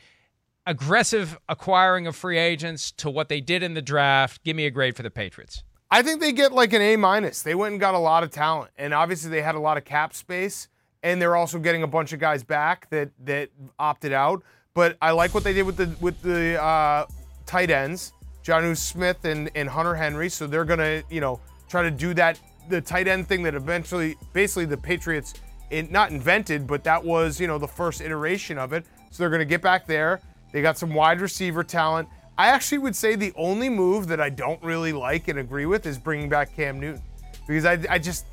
[0.65, 4.45] aggressive acquiring of free agents to what they did in the draft?
[4.45, 5.65] Give me a grade for the Patriots.
[5.91, 7.43] I think they get like an A minus.
[7.43, 9.85] They went and got a lot of talent, and obviously they had a lot of
[9.85, 10.69] cap space,
[11.07, 14.43] and they're also getting a bunch of guys back that that opted out.
[14.75, 17.07] But I like what they did with the with the uh,
[17.47, 18.13] tight ends,
[18.45, 20.29] Jonnu Smith and and Hunter Henry.
[20.29, 24.17] So they're gonna you know try to do that the tight end thing that eventually
[24.33, 25.35] basically the Patriots
[25.71, 28.85] in, not invented, but that was you know the first iteration of it.
[29.13, 30.21] So they're to get back there.
[30.53, 32.09] They got some wide receiver talent.
[32.37, 35.87] I actually would say the only move that I don't really like and agree with
[35.87, 37.03] is bringing back Cam Newton
[37.47, 38.27] because I, I just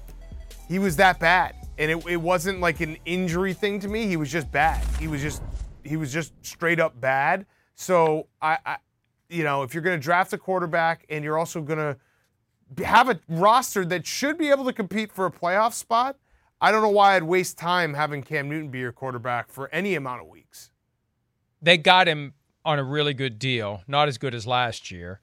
[0.67, 1.55] he was that bad.
[1.77, 4.07] And it, it wasn't like an injury thing to me.
[4.07, 4.83] He was just bad.
[4.99, 5.41] He was just
[5.83, 7.45] he was just straight up bad.
[7.75, 8.77] So I, I
[9.29, 13.09] you know, if you're going to draft a quarterback and you're also going to have
[13.09, 16.17] a roster that should be able to compete for a playoff spot,
[16.61, 19.95] I don't know why I'd waste time having Cam Newton be your quarterback for any
[19.95, 20.71] amount of weeks.
[21.61, 22.33] They got him
[22.63, 25.19] on a really good deal, not as good as last year.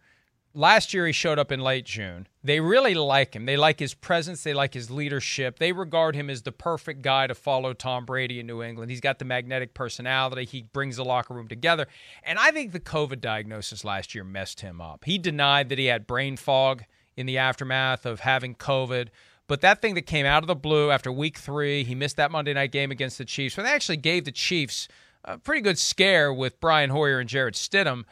[0.52, 2.26] Last year, he showed up in late June.
[2.42, 3.46] They really like him.
[3.46, 4.42] They like his presence.
[4.42, 5.60] They like his leadership.
[5.60, 8.90] They regard him as the perfect guy to follow Tom Brady in New England.
[8.90, 10.44] He's got the magnetic personality.
[10.44, 11.86] He brings the locker room together.
[12.24, 15.04] And I think the COVID diagnosis last year messed him up.
[15.04, 16.82] He denied that he had brain fog
[17.16, 19.08] in the aftermath of having COVID.
[19.46, 22.32] But that thing that came out of the blue after week three, he missed that
[22.32, 23.56] Monday night game against the Chiefs.
[23.56, 24.88] When they actually gave the Chiefs
[25.24, 28.04] a pretty good scare with Brian Hoyer and Jarrett Stidham.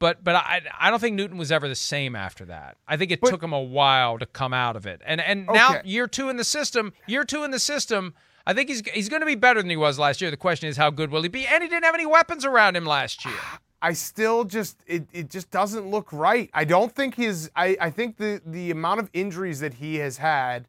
[0.00, 2.78] But but I I don't think Newton was ever the same after that.
[2.88, 5.02] I think it but, took him a while to come out of it.
[5.04, 5.58] And and okay.
[5.58, 8.14] now year two in the system, year two in the system,
[8.46, 10.30] I think he's he's going to be better than he was last year.
[10.30, 11.46] The question is how good will he be?
[11.46, 13.34] And he didn't have any weapons around him last year.
[13.82, 16.50] I still just it, it just doesn't look right.
[16.54, 20.16] I don't think his I, I think the the amount of injuries that he has
[20.16, 20.66] had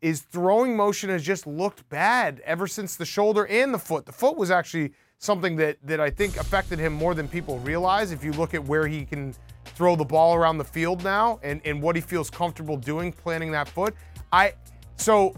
[0.00, 4.06] is throwing motion has just looked bad ever since the shoulder and the foot.
[4.06, 8.10] The foot was actually something that, that I think affected him more than people realize.
[8.10, 9.34] If you look at where he can
[9.66, 13.52] throw the ball around the field now and, and what he feels comfortable doing, planting
[13.52, 13.94] that foot.
[14.32, 14.54] I
[14.96, 15.34] so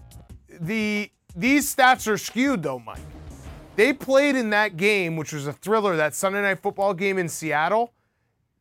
[0.60, 3.00] the these stats are skewed though, Mike.
[3.74, 7.28] They played in that game, which was a thriller, that Sunday night football game in
[7.28, 7.92] Seattle.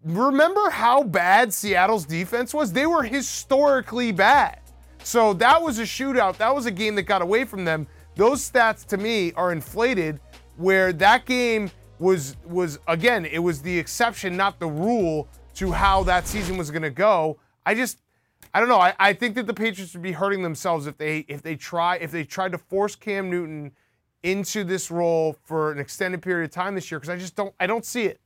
[0.04, 2.74] Remember how bad Seattle's defense was?
[2.74, 4.60] They were historically bad.
[5.04, 6.38] So that was a shootout.
[6.38, 7.88] That was a game that got away from them.
[8.16, 10.20] Those stats to me are inflated
[10.62, 16.04] where that game was was again, it was the exception, not the rule to how
[16.04, 17.38] that season was going to go.
[17.66, 18.02] I just
[18.54, 18.80] I don't know.
[18.80, 21.98] I, I think that the Patriots would be hurting themselves if they if they try
[21.98, 23.72] if they tried to force Cam Newton
[24.24, 27.54] into this role for an extended period of time this year because I just don't
[27.60, 28.20] I don't see it.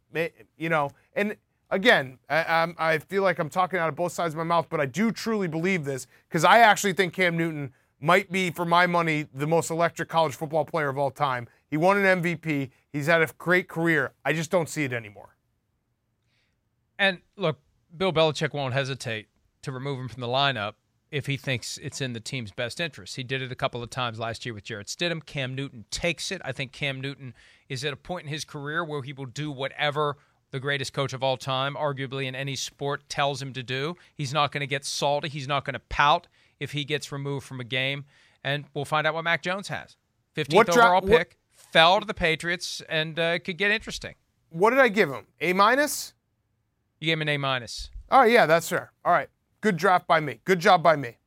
[0.58, 1.36] You know, and
[1.70, 4.80] again, I, I feel like I'm talking out of both sides of my mouth, but
[4.80, 8.88] I do truly believe this because I actually think Cam Newton might be, for my
[8.88, 11.48] money, the most electric college football player of all time.
[11.70, 12.70] He won an MVP.
[12.92, 14.14] He's had a great career.
[14.24, 15.36] I just don't see it anymore.
[16.98, 17.60] And look,
[17.96, 19.28] Bill Belichick won't hesitate
[19.64, 20.74] to remove him from the lineup
[21.12, 23.16] if he thinks it's in the team's best interest.
[23.16, 25.26] He did it a couple of times last year with Jarrett Stidham.
[25.26, 26.42] Cam Newton takes it.
[26.44, 27.34] I think Cam Newton
[27.70, 30.18] is at a point in his career where he will do whatever
[30.52, 33.96] the greatest coach of all time, arguably in any sport, tells him to do.
[34.14, 35.30] He's not going to get salty.
[35.30, 36.28] He's not going to pout
[36.60, 38.06] if he gets removed from a game.
[38.44, 39.98] And we'll find out what Mac Jones has.
[40.36, 41.38] 15th what overall pick,
[41.76, 44.16] fell to the Patriots, and uh, could get interesting.
[44.48, 45.26] What did I give him?
[45.42, 46.14] A minus?
[47.02, 47.90] You gave him an A minus.
[48.10, 48.94] Oh, yeah, that's fair.
[49.04, 49.28] All right.
[49.60, 50.40] Good draft by me.
[50.46, 51.18] Good job by me.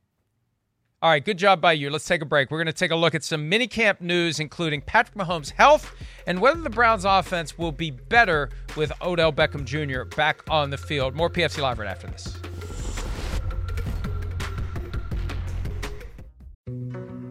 [1.03, 1.91] All right, good job by you.
[1.91, 2.49] Let's take a break.
[2.49, 5.93] We're going to take a look at some minicamp news, including Patrick Mahomes' health
[6.25, 10.03] and whether the Browns' offense will be better with Odell Beckham Jr.
[10.15, 11.13] back on the field.
[11.13, 12.35] More PFT Live right after this.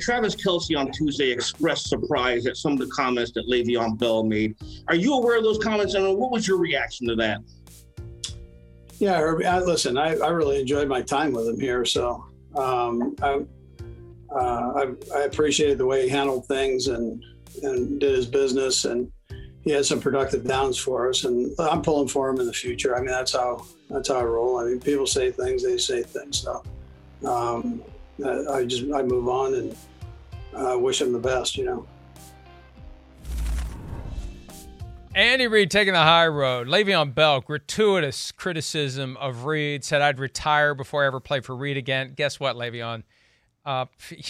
[0.00, 4.56] Travis Kelce on Tuesday expressed surprise at some of the comments that Le'Veon Bell made.
[4.88, 7.40] Are you aware of those comments, and what was your reaction to that?
[8.98, 13.40] Yeah, I, listen, I, I really enjoyed my time with him here, so Um, I,
[14.34, 17.22] uh, I, appreciated the way he handled things and
[17.62, 19.10] and did his business, and
[19.62, 21.24] he had some productive downs for us.
[21.24, 22.96] And I'm pulling for him in the future.
[22.96, 24.58] I mean, that's how that's how I roll.
[24.58, 26.38] I mean, people say things, they say things.
[26.38, 26.62] So
[27.24, 27.82] um,
[28.24, 29.76] I just I move on and
[30.54, 31.56] uh, wish him the best.
[31.56, 31.86] You know.
[35.14, 36.68] Andy Reid taking the high road.
[36.68, 41.76] Le'Veon Bell, gratuitous criticism of Reid, said I'd retire before I ever play for Reid
[41.76, 42.12] again.
[42.14, 43.02] Guess what, Le'Veon?
[43.64, 43.86] Uh,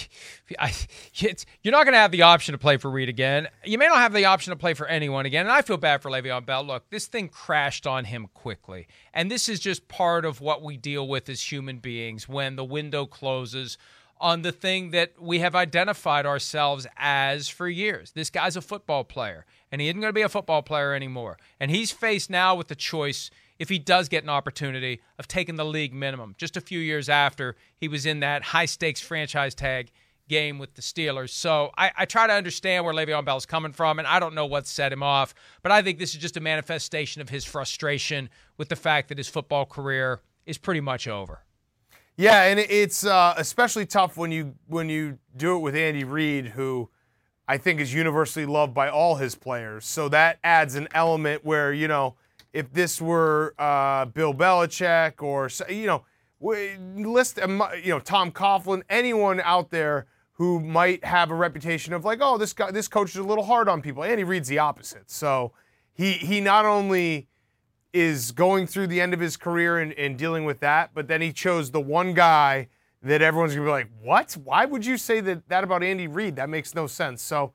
[0.59, 0.73] I,
[1.15, 3.49] you're not going to have the option to play for Reid again.
[3.63, 5.45] You may not have the option to play for anyone again.
[5.45, 6.65] And I feel bad for Le'Veon Bell.
[6.65, 8.89] Look, this thing crashed on him quickly.
[9.13, 12.65] And this is just part of what we deal with as human beings when the
[12.65, 13.77] window closes
[14.21, 18.13] on the thing that we have identified ourselves as for years.
[18.13, 21.39] This guy's a football player, and he isn't going to be a football player anymore.
[21.59, 25.57] And he's faced now with the choice, if he does get an opportunity, of taking
[25.57, 26.35] the league minimum.
[26.37, 29.91] Just a few years after he was in that high stakes franchise tag
[30.29, 31.31] game with the Steelers.
[31.31, 34.47] So I, I try to understand where Le'Veon is coming from, and I don't know
[34.47, 38.29] what set him off, but I think this is just a manifestation of his frustration
[38.59, 41.43] with the fact that his football career is pretty much over.
[42.17, 46.49] Yeah, and it's uh, especially tough when you when you do it with Andy Reid,
[46.49, 46.91] who
[47.49, 49.87] I think is universally loved by all his players.
[49.87, 52.17] So that adds an element where you know
[52.53, 56.05] if this were uh, Bill Belichick or you know
[56.41, 62.19] list you know Tom Coughlin, anyone out there who might have a reputation of like,
[62.23, 64.03] oh, this guy, this coach is a little hard on people.
[64.03, 65.11] Andy Reid's the opposite.
[65.11, 65.53] So
[65.93, 67.29] he he not only
[67.93, 71.21] is going through the end of his career and, and dealing with that, but then
[71.21, 72.69] he chose the one guy
[73.03, 74.33] that everyone's gonna be like, what?
[74.45, 76.37] Why would you say that that about Andy Reid?
[76.37, 77.23] That makes no sense.
[77.23, 77.53] So,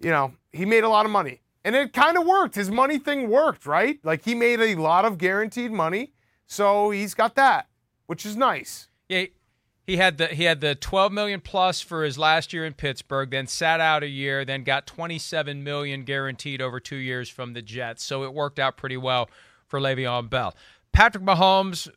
[0.00, 1.42] you know, he made a lot of money.
[1.64, 2.54] And it kind of worked.
[2.54, 3.98] His money thing worked, right?
[4.02, 6.14] Like he made a lot of guaranteed money.
[6.46, 7.68] So he's got that,
[8.06, 8.88] which is nice.
[9.08, 9.26] Yeah,
[9.86, 13.30] he had the he had the 12 million plus for his last year in Pittsburgh,
[13.30, 17.62] then sat out a year, then got 27 million guaranteed over 2 years from the
[17.62, 18.04] Jets.
[18.04, 19.28] So it worked out pretty well
[19.70, 20.54] for Le'Veon Bell.
[20.92, 21.88] Patrick Mahomes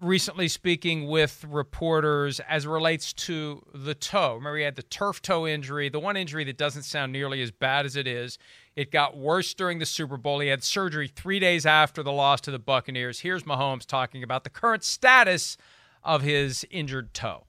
[0.00, 4.34] recently speaking with reporters as relates to the toe.
[4.34, 7.50] Remember, he had the turf toe injury, the one injury that doesn't sound nearly as
[7.50, 8.38] bad as it is.
[8.76, 10.40] It got worse during the Super Bowl.
[10.40, 13.20] He had surgery three days after the loss to the Buccaneers.
[13.20, 15.56] Here's Mahomes talking about the current status
[16.02, 17.46] of his injured toe.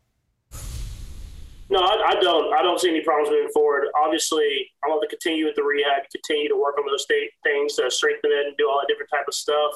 [1.69, 2.53] No, I, I, don't.
[2.53, 3.87] I don't see any problems moving forward.
[3.97, 7.05] Obviously, I want to continue with the rehab, continue to work on those
[7.43, 9.73] things to strengthen it and do all that different type of stuff.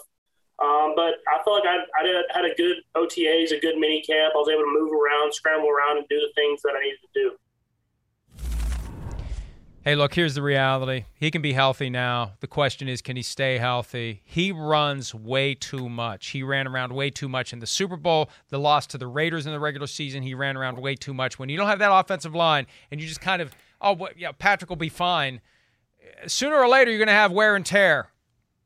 [0.62, 4.02] Um, but I felt like I, I did, had a good OTAs, a good mini
[4.02, 4.34] camp.
[4.36, 7.00] I was able to move around, scramble around, and do the things that I needed
[7.02, 7.28] to do.
[9.90, 11.06] Hey, look, here's the reality.
[11.16, 12.34] He can be healthy now.
[12.42, 14.22] The question is, can he stay healthy?
[14.24, 16.28] He runs way too much.
[16.28, 18.30] He ran around way too much in the Super Bowl.
[18.50, 21.40] The loss to the Raiders in the regular season, he ran around way too much.
[21.40, 24.70] When you don't have that offensive line and you just kind of, oh, yeah, Patrick
[24.70, 25.42] will be fine.
[26.28, 28.12] Sooner or later, you're going to have wear and tear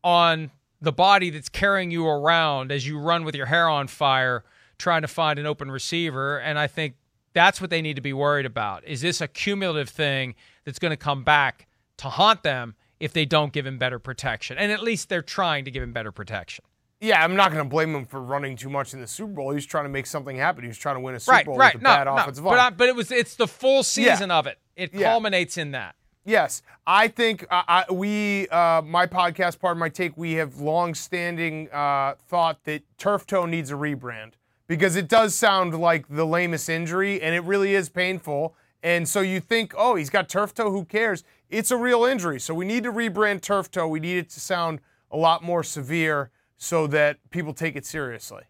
[0.04, 4.44] on the body that's carrying you around as you run with your hair on fire
[4.78, 6.38] trying to find an open receiver.
[6.38, 6.96] And I think
[7.34, 8.86] that's what they need to be worried about.
[8.86, 11.68] Is this a cumulative thing that's going to come back
[11.98, 14.58] to haunt them if they don't give him better protection?
[14.58, 16.64] And at least they're trying to give him better protection.
[17.02, 19.50] Yeah, I'm not going to blame him for running too much in the Super Bowl.
[19.50, 20.64] He was trying to make something happen.
[20.64, 21.74] He was trying to win a Super right, Bowl right.
[21.74, 22.76] with a no, bad no, offensive but, line.
[22.78, 24.38] but it was it's the full season yeah.
[24.38, 24.58] of it.
[24.78, 25.12] It yeah.
[25.12, 25.96] culminates in that.
[26.26, 30.62] Yes, I think uh, I, we, uh, my podcast, part of my take, we have
[30.62, 34.36] long-standing uh, thought that turf toe needs a rebrand
[34.68, 38.56] because it does sound like the lamest injury, and it really is painful.
[38.82, 41.24] And so you think, oh, he's got turf toe, who cares?
[41.50, 42.40] It's a real injury.
[42.40, 43.88] So we need to rebrand turf toe.
[43.88, 48.44] We need it to sound a lot more severe so that people take it seriously.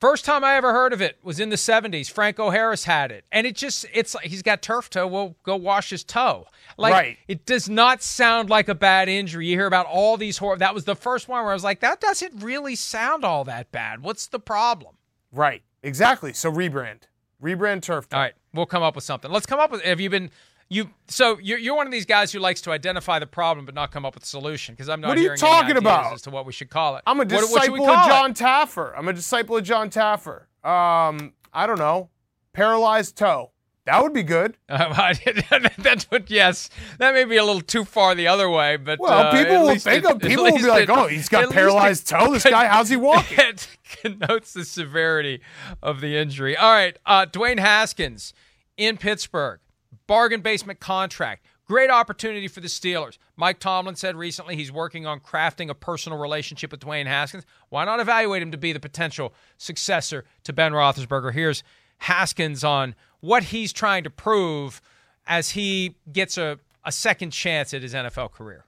[0.00, 2.10] First time I ever heard of it was in the 70s.
[2.10, 3.24] Franco Harris had it.
[3.30, 5.06] And it just, it's like he's got turf toe.
[5.06, 6.46] Well, go wash his toe.
[6.76, 7.18] Like, right.
[7.28, 9.46] it does not sound like a bad injury.
[9.46, 10.56] You hear about all these horror.
[10.56, 13.70] That was the first one where I was like, that doesn't really sound all that
[13.70, 14.02] bad.
[14.02, 14.96] What's the problem?
[15.32, 15.62] Right.
[15.82, 16.32] Exactly.
[16.32, 17.02] So rebrand.
[17.42, 18.16] Rebrand turf toe.
[18.16, 18.34] All right.
[18.54, 19.30] We'll come up with something.
[19.30, 20.30] Let's come up with, have you been,
[20.68, 23.74] you so you're, you're one of these guys who likes to identify the problem but
[23.74, 25.08] not come up with a solution because I'm not.
[25.08, 26.12] What are you talking about?
[26.14, 27.02] As to what we should call it.
[27.06, 28.36] I'm a What- what disciple we call of Jon it?
[28.36, 28.94] Taffer.
[28.96, 30.42] I'm a disciple of Jon Taffer.
[30.64, 32.10] Um, I don't know.
[32.52, 33.50] Paralyzed toe.
[33.84, 34.56] That would be good.
[34.68, 35.12] Uh,
[35.78, 36.30] that's what.
[36.30, 39.62] Yes, that may be a little too far the other way, but Well, uh, people
[39.62, 42.32] will think it- of people will be like, it- "Oh, he's got paralyzed toe.
[42.32, 43.66] This guy, how's he walking?" It
[44.00, 45.40] connotes the severity
[45.82, 46.56] of the injury.
[46.56, 48.32] All right, uh, Dwayne Haskins
[48.76, 49.58] in Pittsburgh,
[50.06, 51.44] bargain basement contract.
[51.64, 53.18] Great opportunity for the Steelers.
[53.36, 57.44] Mike Tomlin said recently he's working on crafting a personal relationship with Dwayne Haskins.
[57.68, 61.32] Why not evaluate him to be the potential successor to Ben Roethlisberger?
[61.32, 61.62] Here's
[61.98, 64.82] Haskins on what he's trying to prove
[65.26, 68.66] as he gets a, a second chance at his NFL career?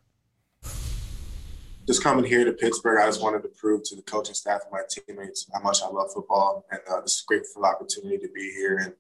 [1.87, 4.73] Just coming here to Pittsburgh, I just wanted to prove to the coaching staff and
[4.73, 8.53] my teammates how much I love football, and uh, it's a grateful opportunity to be
[8.53, 8.95] here and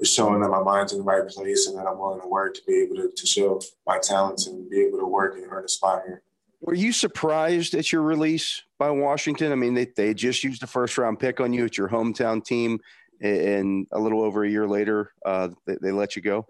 [0.00, 2.54] just showing that my mind's in the right place and that I'm willing to work
[2.54, 5.64] to be able to, to show my talents and be able to work and earn
[5.64, 6.22] a spot here.
[6.60, 9.50] Were you surprised at your release by Washington?
[9.50, 12.44] I mean, they, they just used a first round pick on you at your hometown
[12.44, 12.78] team,
[13.20, 16.46] and a little over a year later, uh, they, they, let you go.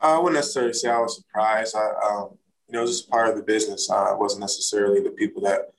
[0.00, 1.76] I wouldn't necessarily say I was surprised.
[1.76, 3.90] I, um, you know, it was just part of the business.
[3.90, 5.72] Uh, wasn't necessarily the people that,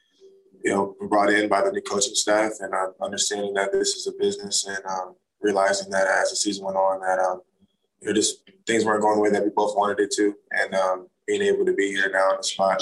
[0.64, 3.96] you know, were brought in by the new coaching staff, and uh, understanding that this
[3.96, 7.42] is a business and um, realizing that as the season went on, that um,
[8.02, 10.74] you know, just things weren't going the way that we both wanted it to, and
[10.74, 12.82] um, being able to be here now in the spot,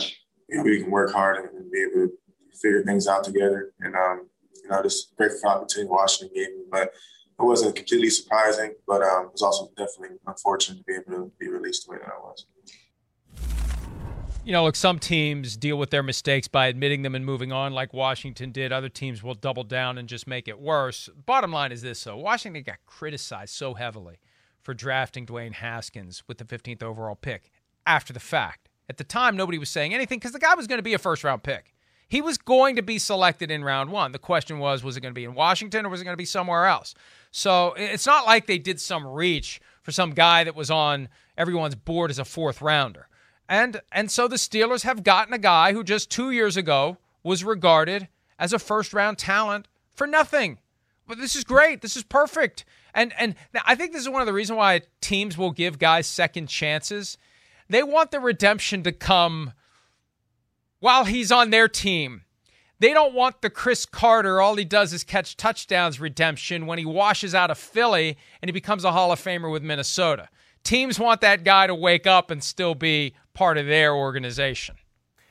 [0.50, 2.12] you know, we can work hard and, and be able to
[2.54, 3.74] figure things out together.
[3.80, 4.28] And um,
[4.64, 8.74] you know, just grateful for the opportunity Washington gave me, but it wasn't completely surprising,
[8.88, 11.98] but um, it was also definitely unfortunate to be able to be released the way
[12.00, 12.46] that I was.
[14.44, 17.74] You know, look, some teams deal with their mistakes by admitting them and moving on,
[17.74, 18.72] like Washington did.
[18.72, 21.10] Other teams will double down and just make it worse.
[21.28, 24.20] Bottom line is this, though Washington got criticized so heavily
[24.60, 27.52] for drafting Dwayne Haskins with the 15th overall pick
[27.86, 28.70] after the fact.
[28.90, 31.00] At the time, nobody was saying anything because the guy was going to be a
[31.00, 31.74] first round pick.
[32.12, 34.12] He was going to be selected in round one.
[34.12, 36.18] The question was, was it going to be in Washington or was it going to
[36.18, 36.94] be somewhere else?
[37.32, 41.08] So it's not like they did some reach for some guy that was on
[41.38, 43.08] everyone's board as a fourth rounder.
[43.48, 47.46] And and so the Steelers have gotten a guy who just 2 years ago was
[47.46, 50.60] regarded as a first round talent for nothing.
[51.08, 51.82] But this is great.
[51.82, 52.66] This is perfect.
[52.94, 53.36] And and
[53.66, 57.18] I think this is one of the reasons why teams will give guys second chances.
[57.70, 59.54] They want the redemption to come
[60.82, 62.24] while he's on their team.
[62.80, 66.86] They don't want the Cris Carter, all he does is catch touchdowns redemption when he
[66.86, 70.28] washes out of Philly and he becomes a Hall of Famer with Minnesota.
[70.64, 74.76] Teams want that guy to wake up and still be part of their organization.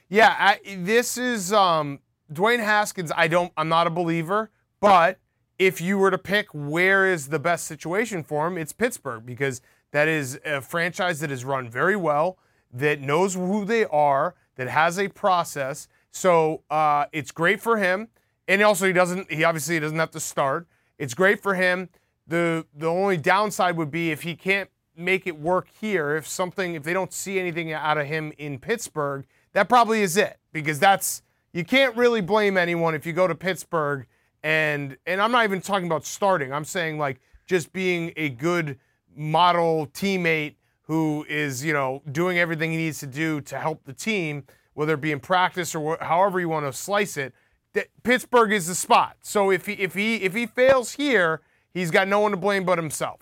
[0.09, 2.01] Yeah, I, this is um,
[2.33, 3.13] Dwayne Haskins.
[3.15, 3.53] I don't.
[3.57, 5.19] I'm not a believer, but
[5.59, 9.61] if you were to pick where is the best situation for him, it's Pittsburgh because
[9.93, 12.39] that is a franchise that is run very well,
[12.73, 15.89] that knows who they are, that has a process.
[16.11, 18.09] So uh, it's great for him,
[18.47, 19.33] and also he doesn't.
[19.33, 20.67] He obviously doesn't have to start.
[20.99, 21.89] It's great for him.
[22.27, 26.15] the The only downside would be if he can't make it work here.
[26.15, 30.19] If something, if they don't see anything out of him in Pittsburgh, that probably is
[30.19, 31.23] it because that's
[31.55, 34.07] you can't really blame anyone if you go to Pittsburgh
[34.43, 36.53] and and I'm not even talking about starting.
[36.53, 38.79] I'm saying like just being a good
[39.17, 40.57] model teammate
[40.91, 44.43] who is, you know, doing everything he needs to do to help the team,
[44.75, 47.33] whether it be in practice or wh- however you want to slice it.
[47.75, 49.17] That Pittsburgh is the spot.
[49.23, 52.65] So if he if he if he fails here, he's got no one to blame
[52.65, 53.21] but himself.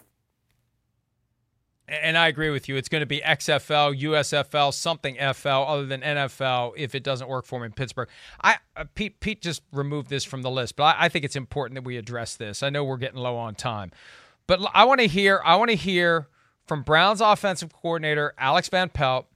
[1.86, 2.76] And I agree with you.
[2.76, 7.44] It's going to be XFL, USFL, something FL other than NFL if it doesn't work
[7.44, 8.08] for him in Pittsburgh.
[8.42, 11.36] I uh, Pete Pete just removed this from the list, but I, I think it's
[11.36, 12.62] important that we address this.
[12.62, 13.92] I know we're getting low on time,
[14.46, 16.28] but I want to hear I want to hear
[16.68, 19.26] from Browns offensive coordinator Alex Van Pelt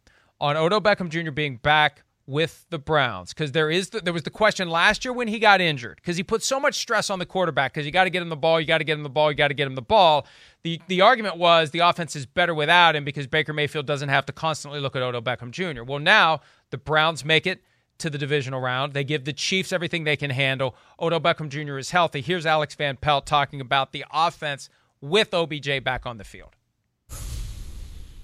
[0.41, 1.31] on Odell Beckham Jr.
[1.31, 5.13] being back with the Browns because there is the, there was the question last year
[5.13, 7.93] when he got injured because he put so much stress on the quarterback because you
[7.93, 9.49] got to get him the ball, you got to get him the ball, you got
[9.49, 10.27] to get him the ball.
[10.63, 14.27] The the argument was the offense is better without him because Baker Mayfield doesn't have
[14.27, 15.83] to constantly look at Odell Beckham Jr.
[15.83, 17.63] Well, now the Browns make it
[17.99, 18.95] to the divisional round.
[18.95, 20.77] They give the Chiefs everything they can handle.
[21.01, 21.79] Odell Beckham Jr.
[21.79, 22.21] is healthy.
[22.21, 24.69] Here's Alex Van Pelt talking about the offense
[25.01, 26.57] with OBJ back on the field.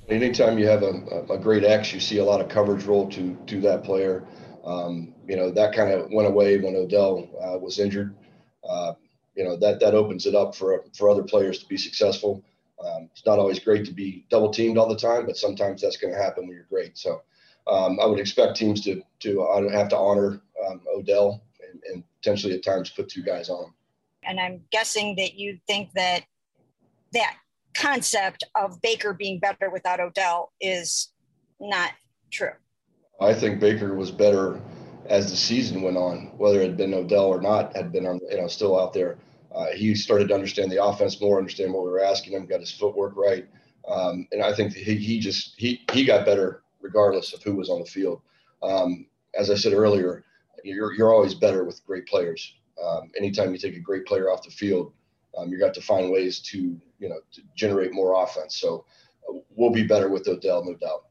[0.08, 3.36] Anytime you have a, a great X, you see a lot of coverage roll to
[3.46, 4.24] to that player.
[4.64, 8.16] Um, you know that kind of went away when Odell uh, was injured.
[8.68, 8.94] Uh,
[9.34, 12.42] you know that that opens it up for for other players to be successful.
[12.82, 15.96] Um, it's not always great to be double teamed all the time, but sometimes that's
[15.96, 16.96] going to happen when you're great.
[16.96, 17.22] So
[17.66, 22.04] um, I would expect teams to to uh, have to honor um, Odell and, and
[22.16, 23.72] potentially at times put two guys on.
[24.22, 26.24] And I'm guessing that you think that
[27.12, 27.36] that
[27.78, 31.12] concept of Baker being better without Odell is
[31.60, 31.92] not
[32.30, 32.52] true.
[33.20, 34.60] I think Baker was better
[35.06, 38.20] as the season went on, whether it had been Odell or not, had been on,
[38.30, 39.16] you know, still out there.
[39.54, 42.60] Uh, he started to understand the offense more, understand what we were asking him, got
[42.60, 43.48] his footwork right,
[43.88, 47.70] um, and I think he he just he he got better regardless of who was
[47.70, 48.20] on the field.
[48.62, 49.06] Um,
[49.38, 50.24] as I said earlier,
[50.64, 52.54] you're you're always better with great players.
[52.82, 54.92] Um, anytime you take a great player off the field,
[55.36, 58.56] um, you got to find ways to you know to generate more offense.
[58.56, 58.84] So
[59.56, 61.04] we'll be better with Odell, no doubt.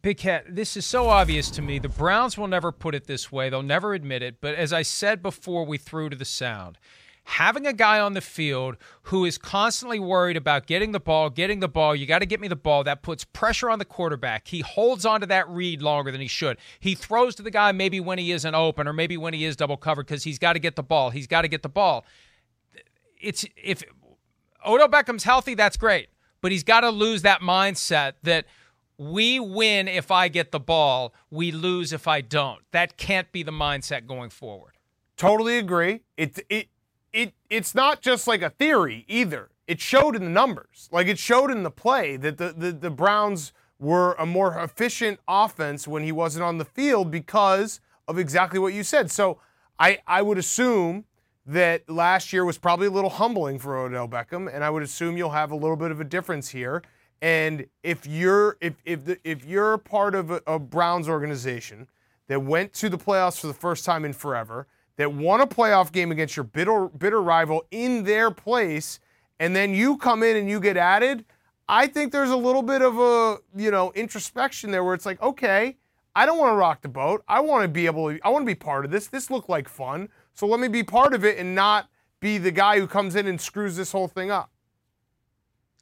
[0.00, 1.78] Big Cat, this is so obvious to me.
[1.78, 3.50] The Browns will never put it this way.
[3.50, 4.40] They'll never admit it.
[4.40, 6.78] But as I said before we threw to the sound,
[7.24, 11.60] having a guy on the field who is constantly worried about getting the ball, getting
[11.60, 14.48] the ball, you got to get me the ball, that puts pressure on the quarterback.
[14.48, 16.56] He holds on to that read longer than he should.
[16.80, 19.56] He throws to the guy maybe when he isn't open or maybe when he is
[19.56, 21.10] double covered because he's got to get the ball.
[21.10, 22.04] He's got to get the ball.
[23.20, 23.84] It's if
[24.66, 26.08] Odell Beckham's healthy, that's great.
[26.40, 28.46] But he's got to lose that mindset that
[28.98, 32.60] we win if I get the ball, we lose if I don't.
[32.72, 34.72] That can't be the mindset going forward.
[35.16, 36.00] Totally agree.
[36.16, 36.68] It it
[37.12, 39.50] it it's not just like a theory either.
[39.66, 40.88] It showed in the numbers.
[40.92, 45.20] Like it showed in the play that the, the, the Browns were a more efficient
[45.28, 49.10] offense when he wasn't on the field because of exactly what you said.
[49.10, 49.38] So
[49.78, 51.04] I, I would assume
[51.46, 55.16] that last year was probably a little humbling for Odell Beckham, and I would assume
[55.16, 56.82] you'll have a little bit of a difference here.
[57.20, 61.88] And if you're if if the, if you're part of a, a Browns organization
[62.28, 64.66] that went to the playoffs for the first time in forever,
[64.96, 69.00] that won a playoff game against your bitter, bitter rival in their place,
[69.40, 71.24] and then you come in and you get added,
[71.68, 75.20] I think there's a little bit of a, you know, introspection there where it's like,
[75.22, 75.76] okay,
[76.14, 77.24] I don't want to rock the boat.
[77.26, 79.06] I want to be able to, I want to be part of this.
[79.06, 80.08] This looked like fun.
[80.34, 81.88] So let me be part of it and not
[82.20, 84.50] be the guy who comes in and screws this whole thing up.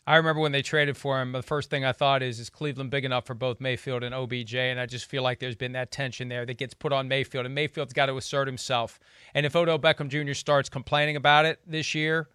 [0.07, 2.91] I remember when they traded for him, the first thing I thought is, is Cleveland
[2.91, 4.55] big enough for both Mayfield and OBJ?
[4.55, 7.47] And I just feel like there's been that tension there that gets put on Mayfield,
[7.47, 8.99] and Mayfield's got to assert himself.
[9.35, 10.33] And if Odell Beckham Jr.
[10.33, 12.29] starts complaining about it this year,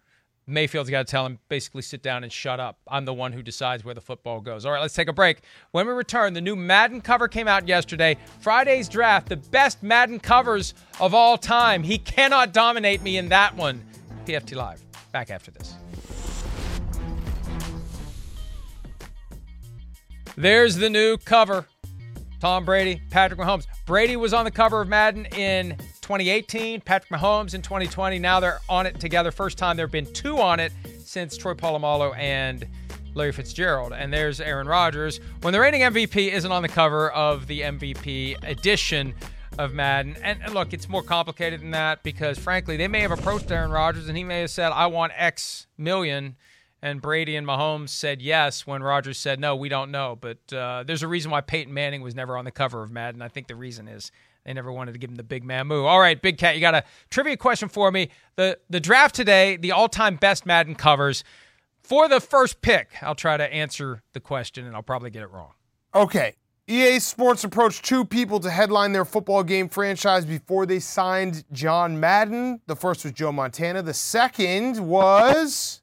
[0.48, 2.78] Mayfield's got to tell him basically sit down and shut up.
[2.86, 4.64] I'm the one who decides where the football goes.
[4.64, 5.40] All right, let's take a break.
[5.72, 8.16] When we return, the new Madden cover came out yesterday.
[8.38, 11.82] Friday's draft, the best Madden covers of all time.
[11.82, 13.84] He cannot dominate me in that one.
[14.24, 14.84] PFT Live.
[15.10, 15.74] Back after this.
[20.36, 21.66] There's the new cover.
[22.38, 23.66] Tom Brady, Patrick Mahomes.
[23.84, 25.76] Brady was on the cover of Madden in
[26.06, 28.20] 2018, Patrick Mahomes in 2020.
[28.20, 29.32] Now they're on it together.
[29.32, 30.72] First time there have been two on it
[31.04, 32.64] since Troy Polamalu and
[33.14, 33.92] Larry Fitzgerald.
[33.92, 35.18] And there's Aaron Rodgers.
[35.40, 39.14] When the reigning MVP isn't on the cover of the MVP edition
[39.58, 40.16] of Madden.
[40.22, 44.06] And, look, it's more complicated than that because, frankly, they may have approached Aaron Rodgers
[44.06, 46.36] and he may have said, I want X million
[46.82, 50.16] and Brady and Mahomes said yes when Rodgers said no, we don't know.
[50.20, 53.22] But uh, there's a reason why Peyton Manning was never on the cover of Madden.
[53.22, 54.12] I think the reason is
[54.46, 55.84] they never wanted to give him the big man move.
[55.84, 58.10] All right, Big Cat, you got a trivia question for me.
[58.36, 61.24] The the draft today, the all-time best Madden covers.
[61.82, 65.30] For the first pick, I'll try to answer the question and I'll probably get it
[65.30, 65.52] wrong.
[65.94, 66.34] Okay.
[66.68, 72.00] EA Sports approached two people to headline their football game franchise before they signed John
[72.00, 72.60] Madden.
[72.66, 73.82] The first was Joe Montana.
[73.82, 75.80] The second was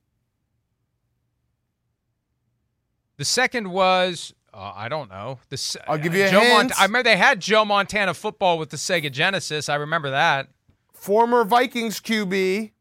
[3.18, 5.40] The second was uh, I don't know.
[5.50, 6.54] The, I'll give you a Joe hint.
[6.54, 9.70] Mont- I remember they had Joe Montana football with the Sega Genesis.
[9.70, 10.50] I remember that.
[10.94, 12.72] Former Vikings QB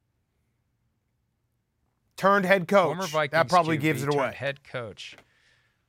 [2.17, 2.87] turned head coach.
[2.87, 4.33] Former Vikings that probably QB gives it away.
[4.37, 5.17] Head coach.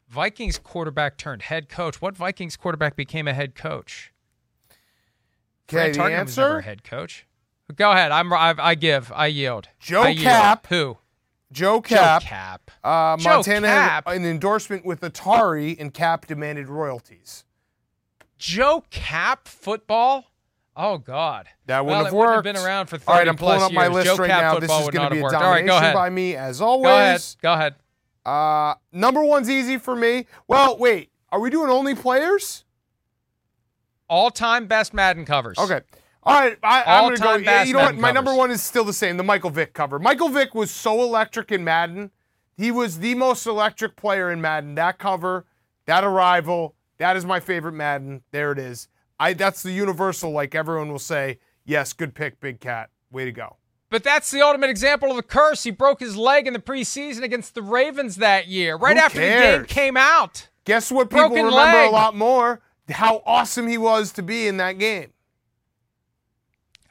[0.08, 2.02] Vikings quarterback turned head coach.
[2.02, 4.14] What Vikings quarterback became a head coach?
[5.70, 6.62] Okay, the Tarkenton was never answer?
[6.62, 7.26] head coach.
[7.76, 8.12] Go ahead.
[8.12, 8.32] I'm.
[8.32, 9.12] I, I give.
[9.14, 9.70] I yield.
[9.80, 10.24] Joe I yield.
[10.24, 10.68] Kapp.
[10.68, 10.98] Who?
[11.54, 12.24] Joe Kapp.
[12.24, 12.72] Joe Kapp.
[12.84, 14.08] Uh, Joe Montana Kapp.
[14.08, 17.45] had an endorsement with Atari, and Kapp demanded royalties.
[18.38, 20.26] Joe Kapp football.
[20.76, 21.47] Oh God.
[21.68, 22.47] That wouldn't have it wouldn't worked.
[22.47, 24.41] have been around for 30 All right, I'm pulling up my list Joe right Kapp
[24.41, 24.60] now.
[24.60, 25.24] This is going to be a.
[25.24, 25.93] All right, domination go ahead.
[25.93, 27.38] by me, as always.
[27.41, 27.76] Go ahead.
[28.26, 28.74] Go ahead.
[28.74, 30.26] Uh, number one's easy for me.
[30.47, 31.10] Well, wait.
[31.32, 32.64] Are we doing only players?
[34.08, 35.58] All-time best Madden covers.
[35.58, 35.82] Okay.
[36.26, 37.36] All right, I, I'm going to go.
[37.36, 37.97] Yeah, you know what?
[37.97, 39.17] My number one is still the same.
[39.17, 39.99] The Michael Vick cover.
[39.99, 42.11] Michael Vick was so electric in Madden.
[42.55, 44.76] He was the most electric player in Madden.
[44.76, 45.45] That cover,
[45.86, 48.24] that arrival, that is my favorite Madden.
[48.32, 48.88] There it is.
[49.19, 49.34] I.
[49.34, 50.32] That's the universal.
[50.32, 52.89] Like everyone will say, yes, good pick, Big Cat.
[53.11, 53.57] Way to go.
[53.89, 55.63] But that's the ultimate example of a curse.
[55.63, 59.19] He broke his leg in the preseason against the Ravens that year, right Who after
[59.19, 60.47] the game came out.
[60.65, 61.09] Guess what?
[61.11, 61.89] People Broken remember leg.
[61.89, 62.61] a lot more.
[62.89, 65.11] How awesome he was to be in that game.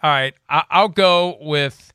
[0.02, 1.92] All right, I- I'll go with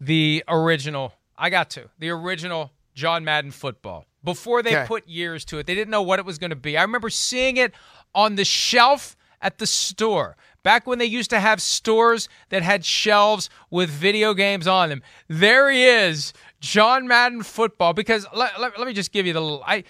[0.00, 1.14] the original.
[1.38, 4.86] I got to the original John Madden football before they Okay.
[4.86, 5.66] put years to it.
[5.66, 6.76] They didn't know what it was going to be.
[6.76, 7.72] I remember seeing it
[8.14, 12.84] on the shelf at the store back when they used to have stores that had
[12.84, 15.02] shelves with video games on them.
[15.28, 17.92] There he is, John Madden football.
[17.94, 19.62] Because let, let, let me just give you the little.
[19.66, 19.84] I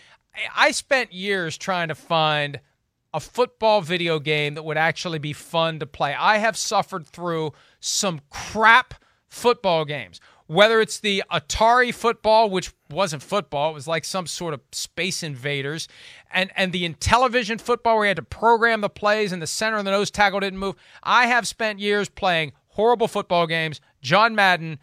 [0.55, 2.61] I spent years trying to find
[3.17, 6.15] a football video game that would actually be fun to play.
[6.15, 8.93] I have suffered through some crap
[9.27, 10.21] football games.
[10.49, 15.23] Whether it's the Atari football, which wasn't football, it was like some sort of space
[15.23, 15.89] invaders,
[16.31, 19.79] and and the Intellivision football where you had to program the plays and the center
[19.79, 20.77] and the nose tackle didn't move.
[21.03, 23.81] I have spent years playing horrible football games.
[24.03, 24.79] John Madden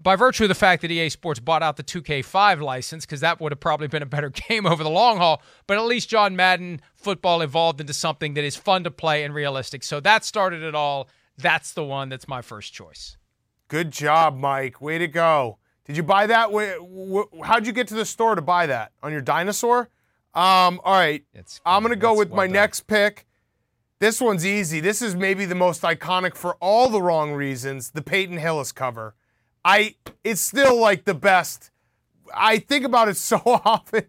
[0.00, 3.40] by virtue of the fact that EA Sports bought out the 2K5 license, because that
[3.40, 6.36] would have probably been a better game over the long haul, but at least John
[6.36, 9.82] Madden football evolved into something that is fun to play and realistic.
[9.82, 11.08] So that started it all.
[11.38, 13.16] That's the one that's my first choice.
[13.68, 14.82] Good job, Mike.
[14.82, 15.56] Way to go.
[15.86, 16.50] Did you buy that?
[17.44, 18.92] How'd you get to the store to buy that?
[19.02, 19.88] On your dinosaur?
[20.34, 21.24] Um, all right.
[21.32, 22.52] It's, I'm going to go with well my done.
[22.52, 23.24] next pick.
[23.98, 24.80] This one's easy.
[24.80, 29.14] This is maybe the most iconic for all the wrong reasons the Peyton Hillis cover.
[29.64, 29.94] I
[30.24, 31.70] it's still like the best.
[32.34, 34.04] I think about it so often.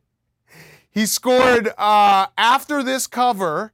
[0.99, 3.71] He scored uh, after this cover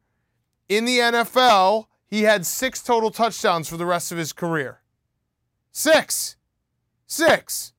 [0.70, 1.88] in the NFL.
[2.06, 4.82] He had six total touchdowns for the rest of his career.
[5.72, 6.36] Six,
[7.08, 7.74] six.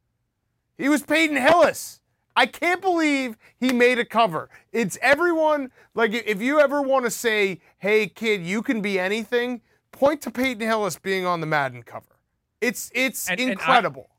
[0.77, 2.01] He was Peyton Hillis.
[2.35, 4.51] I can't believe he made a cover.
[4.73, 9.61] It's everyone, like, if you ever want to say, hey, kid, you can be anything,
[9.93, 12.19] point to Peyton Hillis being on the Madden cover.
[12.61, 14.09] It's it's and, incredible.
[14.11, 14.16] And I,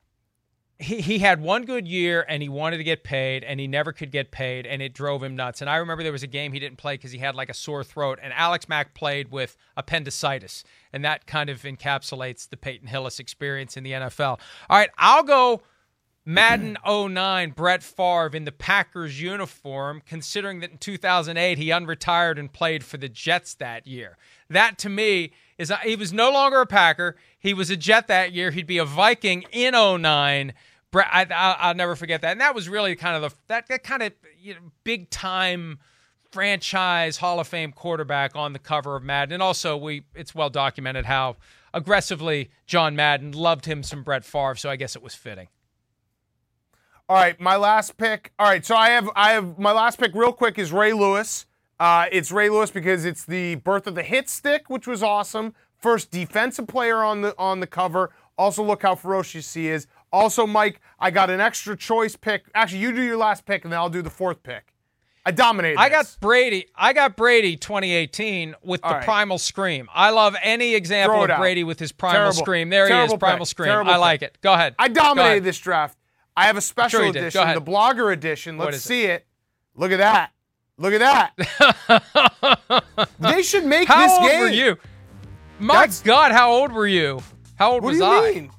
[0.79, 3.91] he, he had one good year and he wanted to get paid and he never
[3.91, 5.61] could get paid and it drove him nuts.
[5.61, 7.53] And I remember there was a game he didn't play because he had like a
[7.53, 10.63] sore throat and Alex Mack played with appendicitis.
[10.93, 14.39] And that kind of encapsulates the Peyton Hillis experience in the NFL.
[14.69, 15.61] All right, I'll go
[16.29, 22.51] Madden 09, Brett Favre in the Packers uniform, considering that in 2008 he unretired and
[22.51, 24.17] played for the Jets that year.
[24.49, 27.15] That to me is he was no longer a Packer.
[27.39, 28.51] He was a Jet that year.
[28.51, 30.51] He'd be a Viking in 09.
[30.91, 32.33] Brett, I, will never forget that.
[32.33, 35.79] And that was really kind of the that, that kind of you know, big time
[36.33, 39.31] franchise Hall of Fame quarterback on the cover of Madden.
[39.31, 41.37] And also, we it's well documented how
[41.73, 44.55] aggressively John Madden loved him some Brett Favre.
[44.55, 45.47] So I guess it was fitting.
[47.09, 48.33] All right, my last pick.
[48.37, 51.45] All right, so I have I have my last pick real quick is Ray Lewis.
[51.79, 55.53] Uh, it's Ray Lewis because it's the birth of the hit stick, which was awesome.
[55.77, 58.11] First defensive player on the on the cover.
[58.37, 59.87] Also, look how ferocious he is.
[60.11, 62.43] Also, Mike, I got an extra choice pick.
[62.53, 64.73] Actually, you do your last pick, and then I'll do the fourth pick.
[65.25, 65.77] I dominated.
[65.79, 66.67] I got Brady.
[66.75, 69.03] I got Brady 2018 with All the right.
[69.05, 69.87] primal scream.
[69.93, 72.33] I love any example of Brady with his primal Terrible.
[72.33, 72.69] scream.
[72.69, 73.47] There Terrible he is, primal pick.
[73.47, 73.67] scream.
[73.67, 74.29] Terrible I like pick.
[74.29, 74.41] it.
[74.41, 74.75] Go ahead.
[74.79, 75.96] I dominated this draft.
[76.37, 78.59] I have a special sure edition, the blogger edition.
[78.59, 79.09] Let's see it?
[79.09, 79.27] it.
[79.75, 80.31] Look at that.
[80.77, 82.83] Look at that.
[83.19, 84.27] they should make how this game.
[84.29, 84.77] How old were you?
[85.57, 87.23] My That's, God, how old were you?
[87.55, 88.31] How old what was do you I?
[88.31, 88.51] Mean?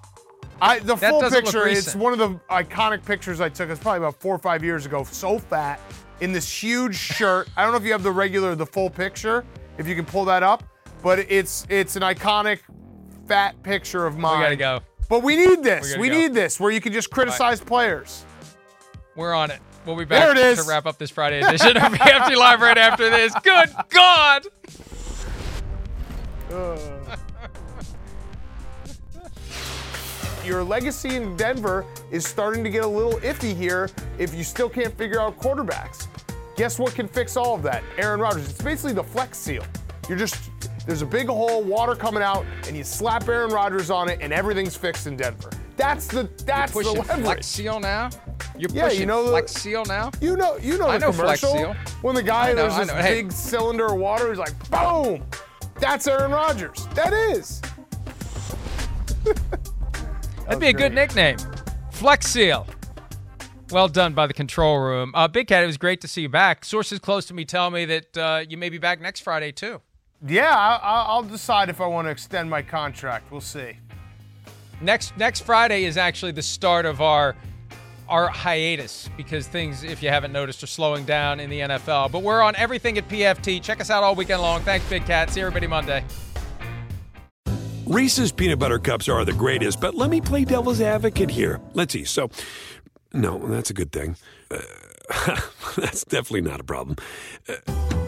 [0.60, 1.68] I the that full picture.
[1.68, 3.70] It's one of the iconic pictures I took.
[3.70, 5.04] It's probably about four or five years ago.
[5.04, 5.80] So fat
[6.20, 7.48] in this huge shirt.
[7.56, 9.44] I don't know if you have the regular, the full picture.
[9.78, 10.64] If you can pull that up,
[11.00, 12.58] but it's it's an iconic
[13.28, 14.40] fat picture of mine.
[14.40, 14.80] We gotta go.
[15.08, 15.96] But we need this.
[15.96, 17.68] We, need this where you can just criticize right.
[17.68, 18.24] players.
[19.16, 19.60] We're on it.
[19.86, 20.62] We'll be back there it is.
[20.62, 23.32] to wrap up this Friday edition of PFT Live right after this.
[23.42, 24.46] Good God.
[30.44, 34.68] Your legacy in Denver is starting to get a little iffy here if you still
[34.68, 36.06] can't figure out quarterbacks.
[36.56, 37.82] Guess what can fix all of that?
[37.96, 38.48] Aaron Rodgers.
[38.48, 39.64] It's basically the flex seal.
[40.08, 40.50] You're just
[40.86, 44.32] there's a big hole, water coming out, and you slap Aaron Rodgers on it, and
[44.32, 45.50] everything's fixed in Denver.
[45.76, 47.24] That's the that's You're the leverage.
[47.24, 48.10] Flex Seal now.
[48.56, 50.10] You're yeah, pushing you know the, Flex Seal now.
[50.20, 51.94] You know, you know I the know commercial Flex Seal.
[52.02, 53.22] when the guy know, there's this hey.
[53.22, 54.28] big cylinder of water.
[54.30, 55.24] He's like, boom.
[55.78, 56.86] That's Aaron Rodgers.
[56.94, 57.60] That is.
[60.46, 61.36] That'd be a good nickname.
[61.92, 62.66] Flex Seal.
[63.70, 65.12] Well done by the control room.
[65.14, 66.64] Uh, Big Cat, it was great to see you back.
[66.64, 69.82] Sources close to me tell me that uh, you may be back next Friday, too.
[70.26, 73.30] Yeah, I, will decide if I want to extend my contract.
[73.30, 73.76] We'll see.
[74.80, 77.36] Next next Friday is actually the start of our
[78.08, 82.10] our hiatus because things, if you haven't noticed, are slowing down in the NFL.
[82.10, 83.62] But we're on everything at PFT.
[83.62, 84.62] Check us out all weekend long.
[84.62, 85.30] Thanks, Big Cat.
[85.30, 86.04] See everybody Monday.
[87.86, 91.60] Reese's peanut butter cups are the greatest, but let me play devil's advocate here.
[91.72, 92.04] Let's see.
[92.04, 92.30] So,
[93.14, 94.16] no, that's a good thing.
[94.50, 94.60] Uh,
[95.76, 96.96] that's definitely not a problem.
[97.48, 98.07] Uh,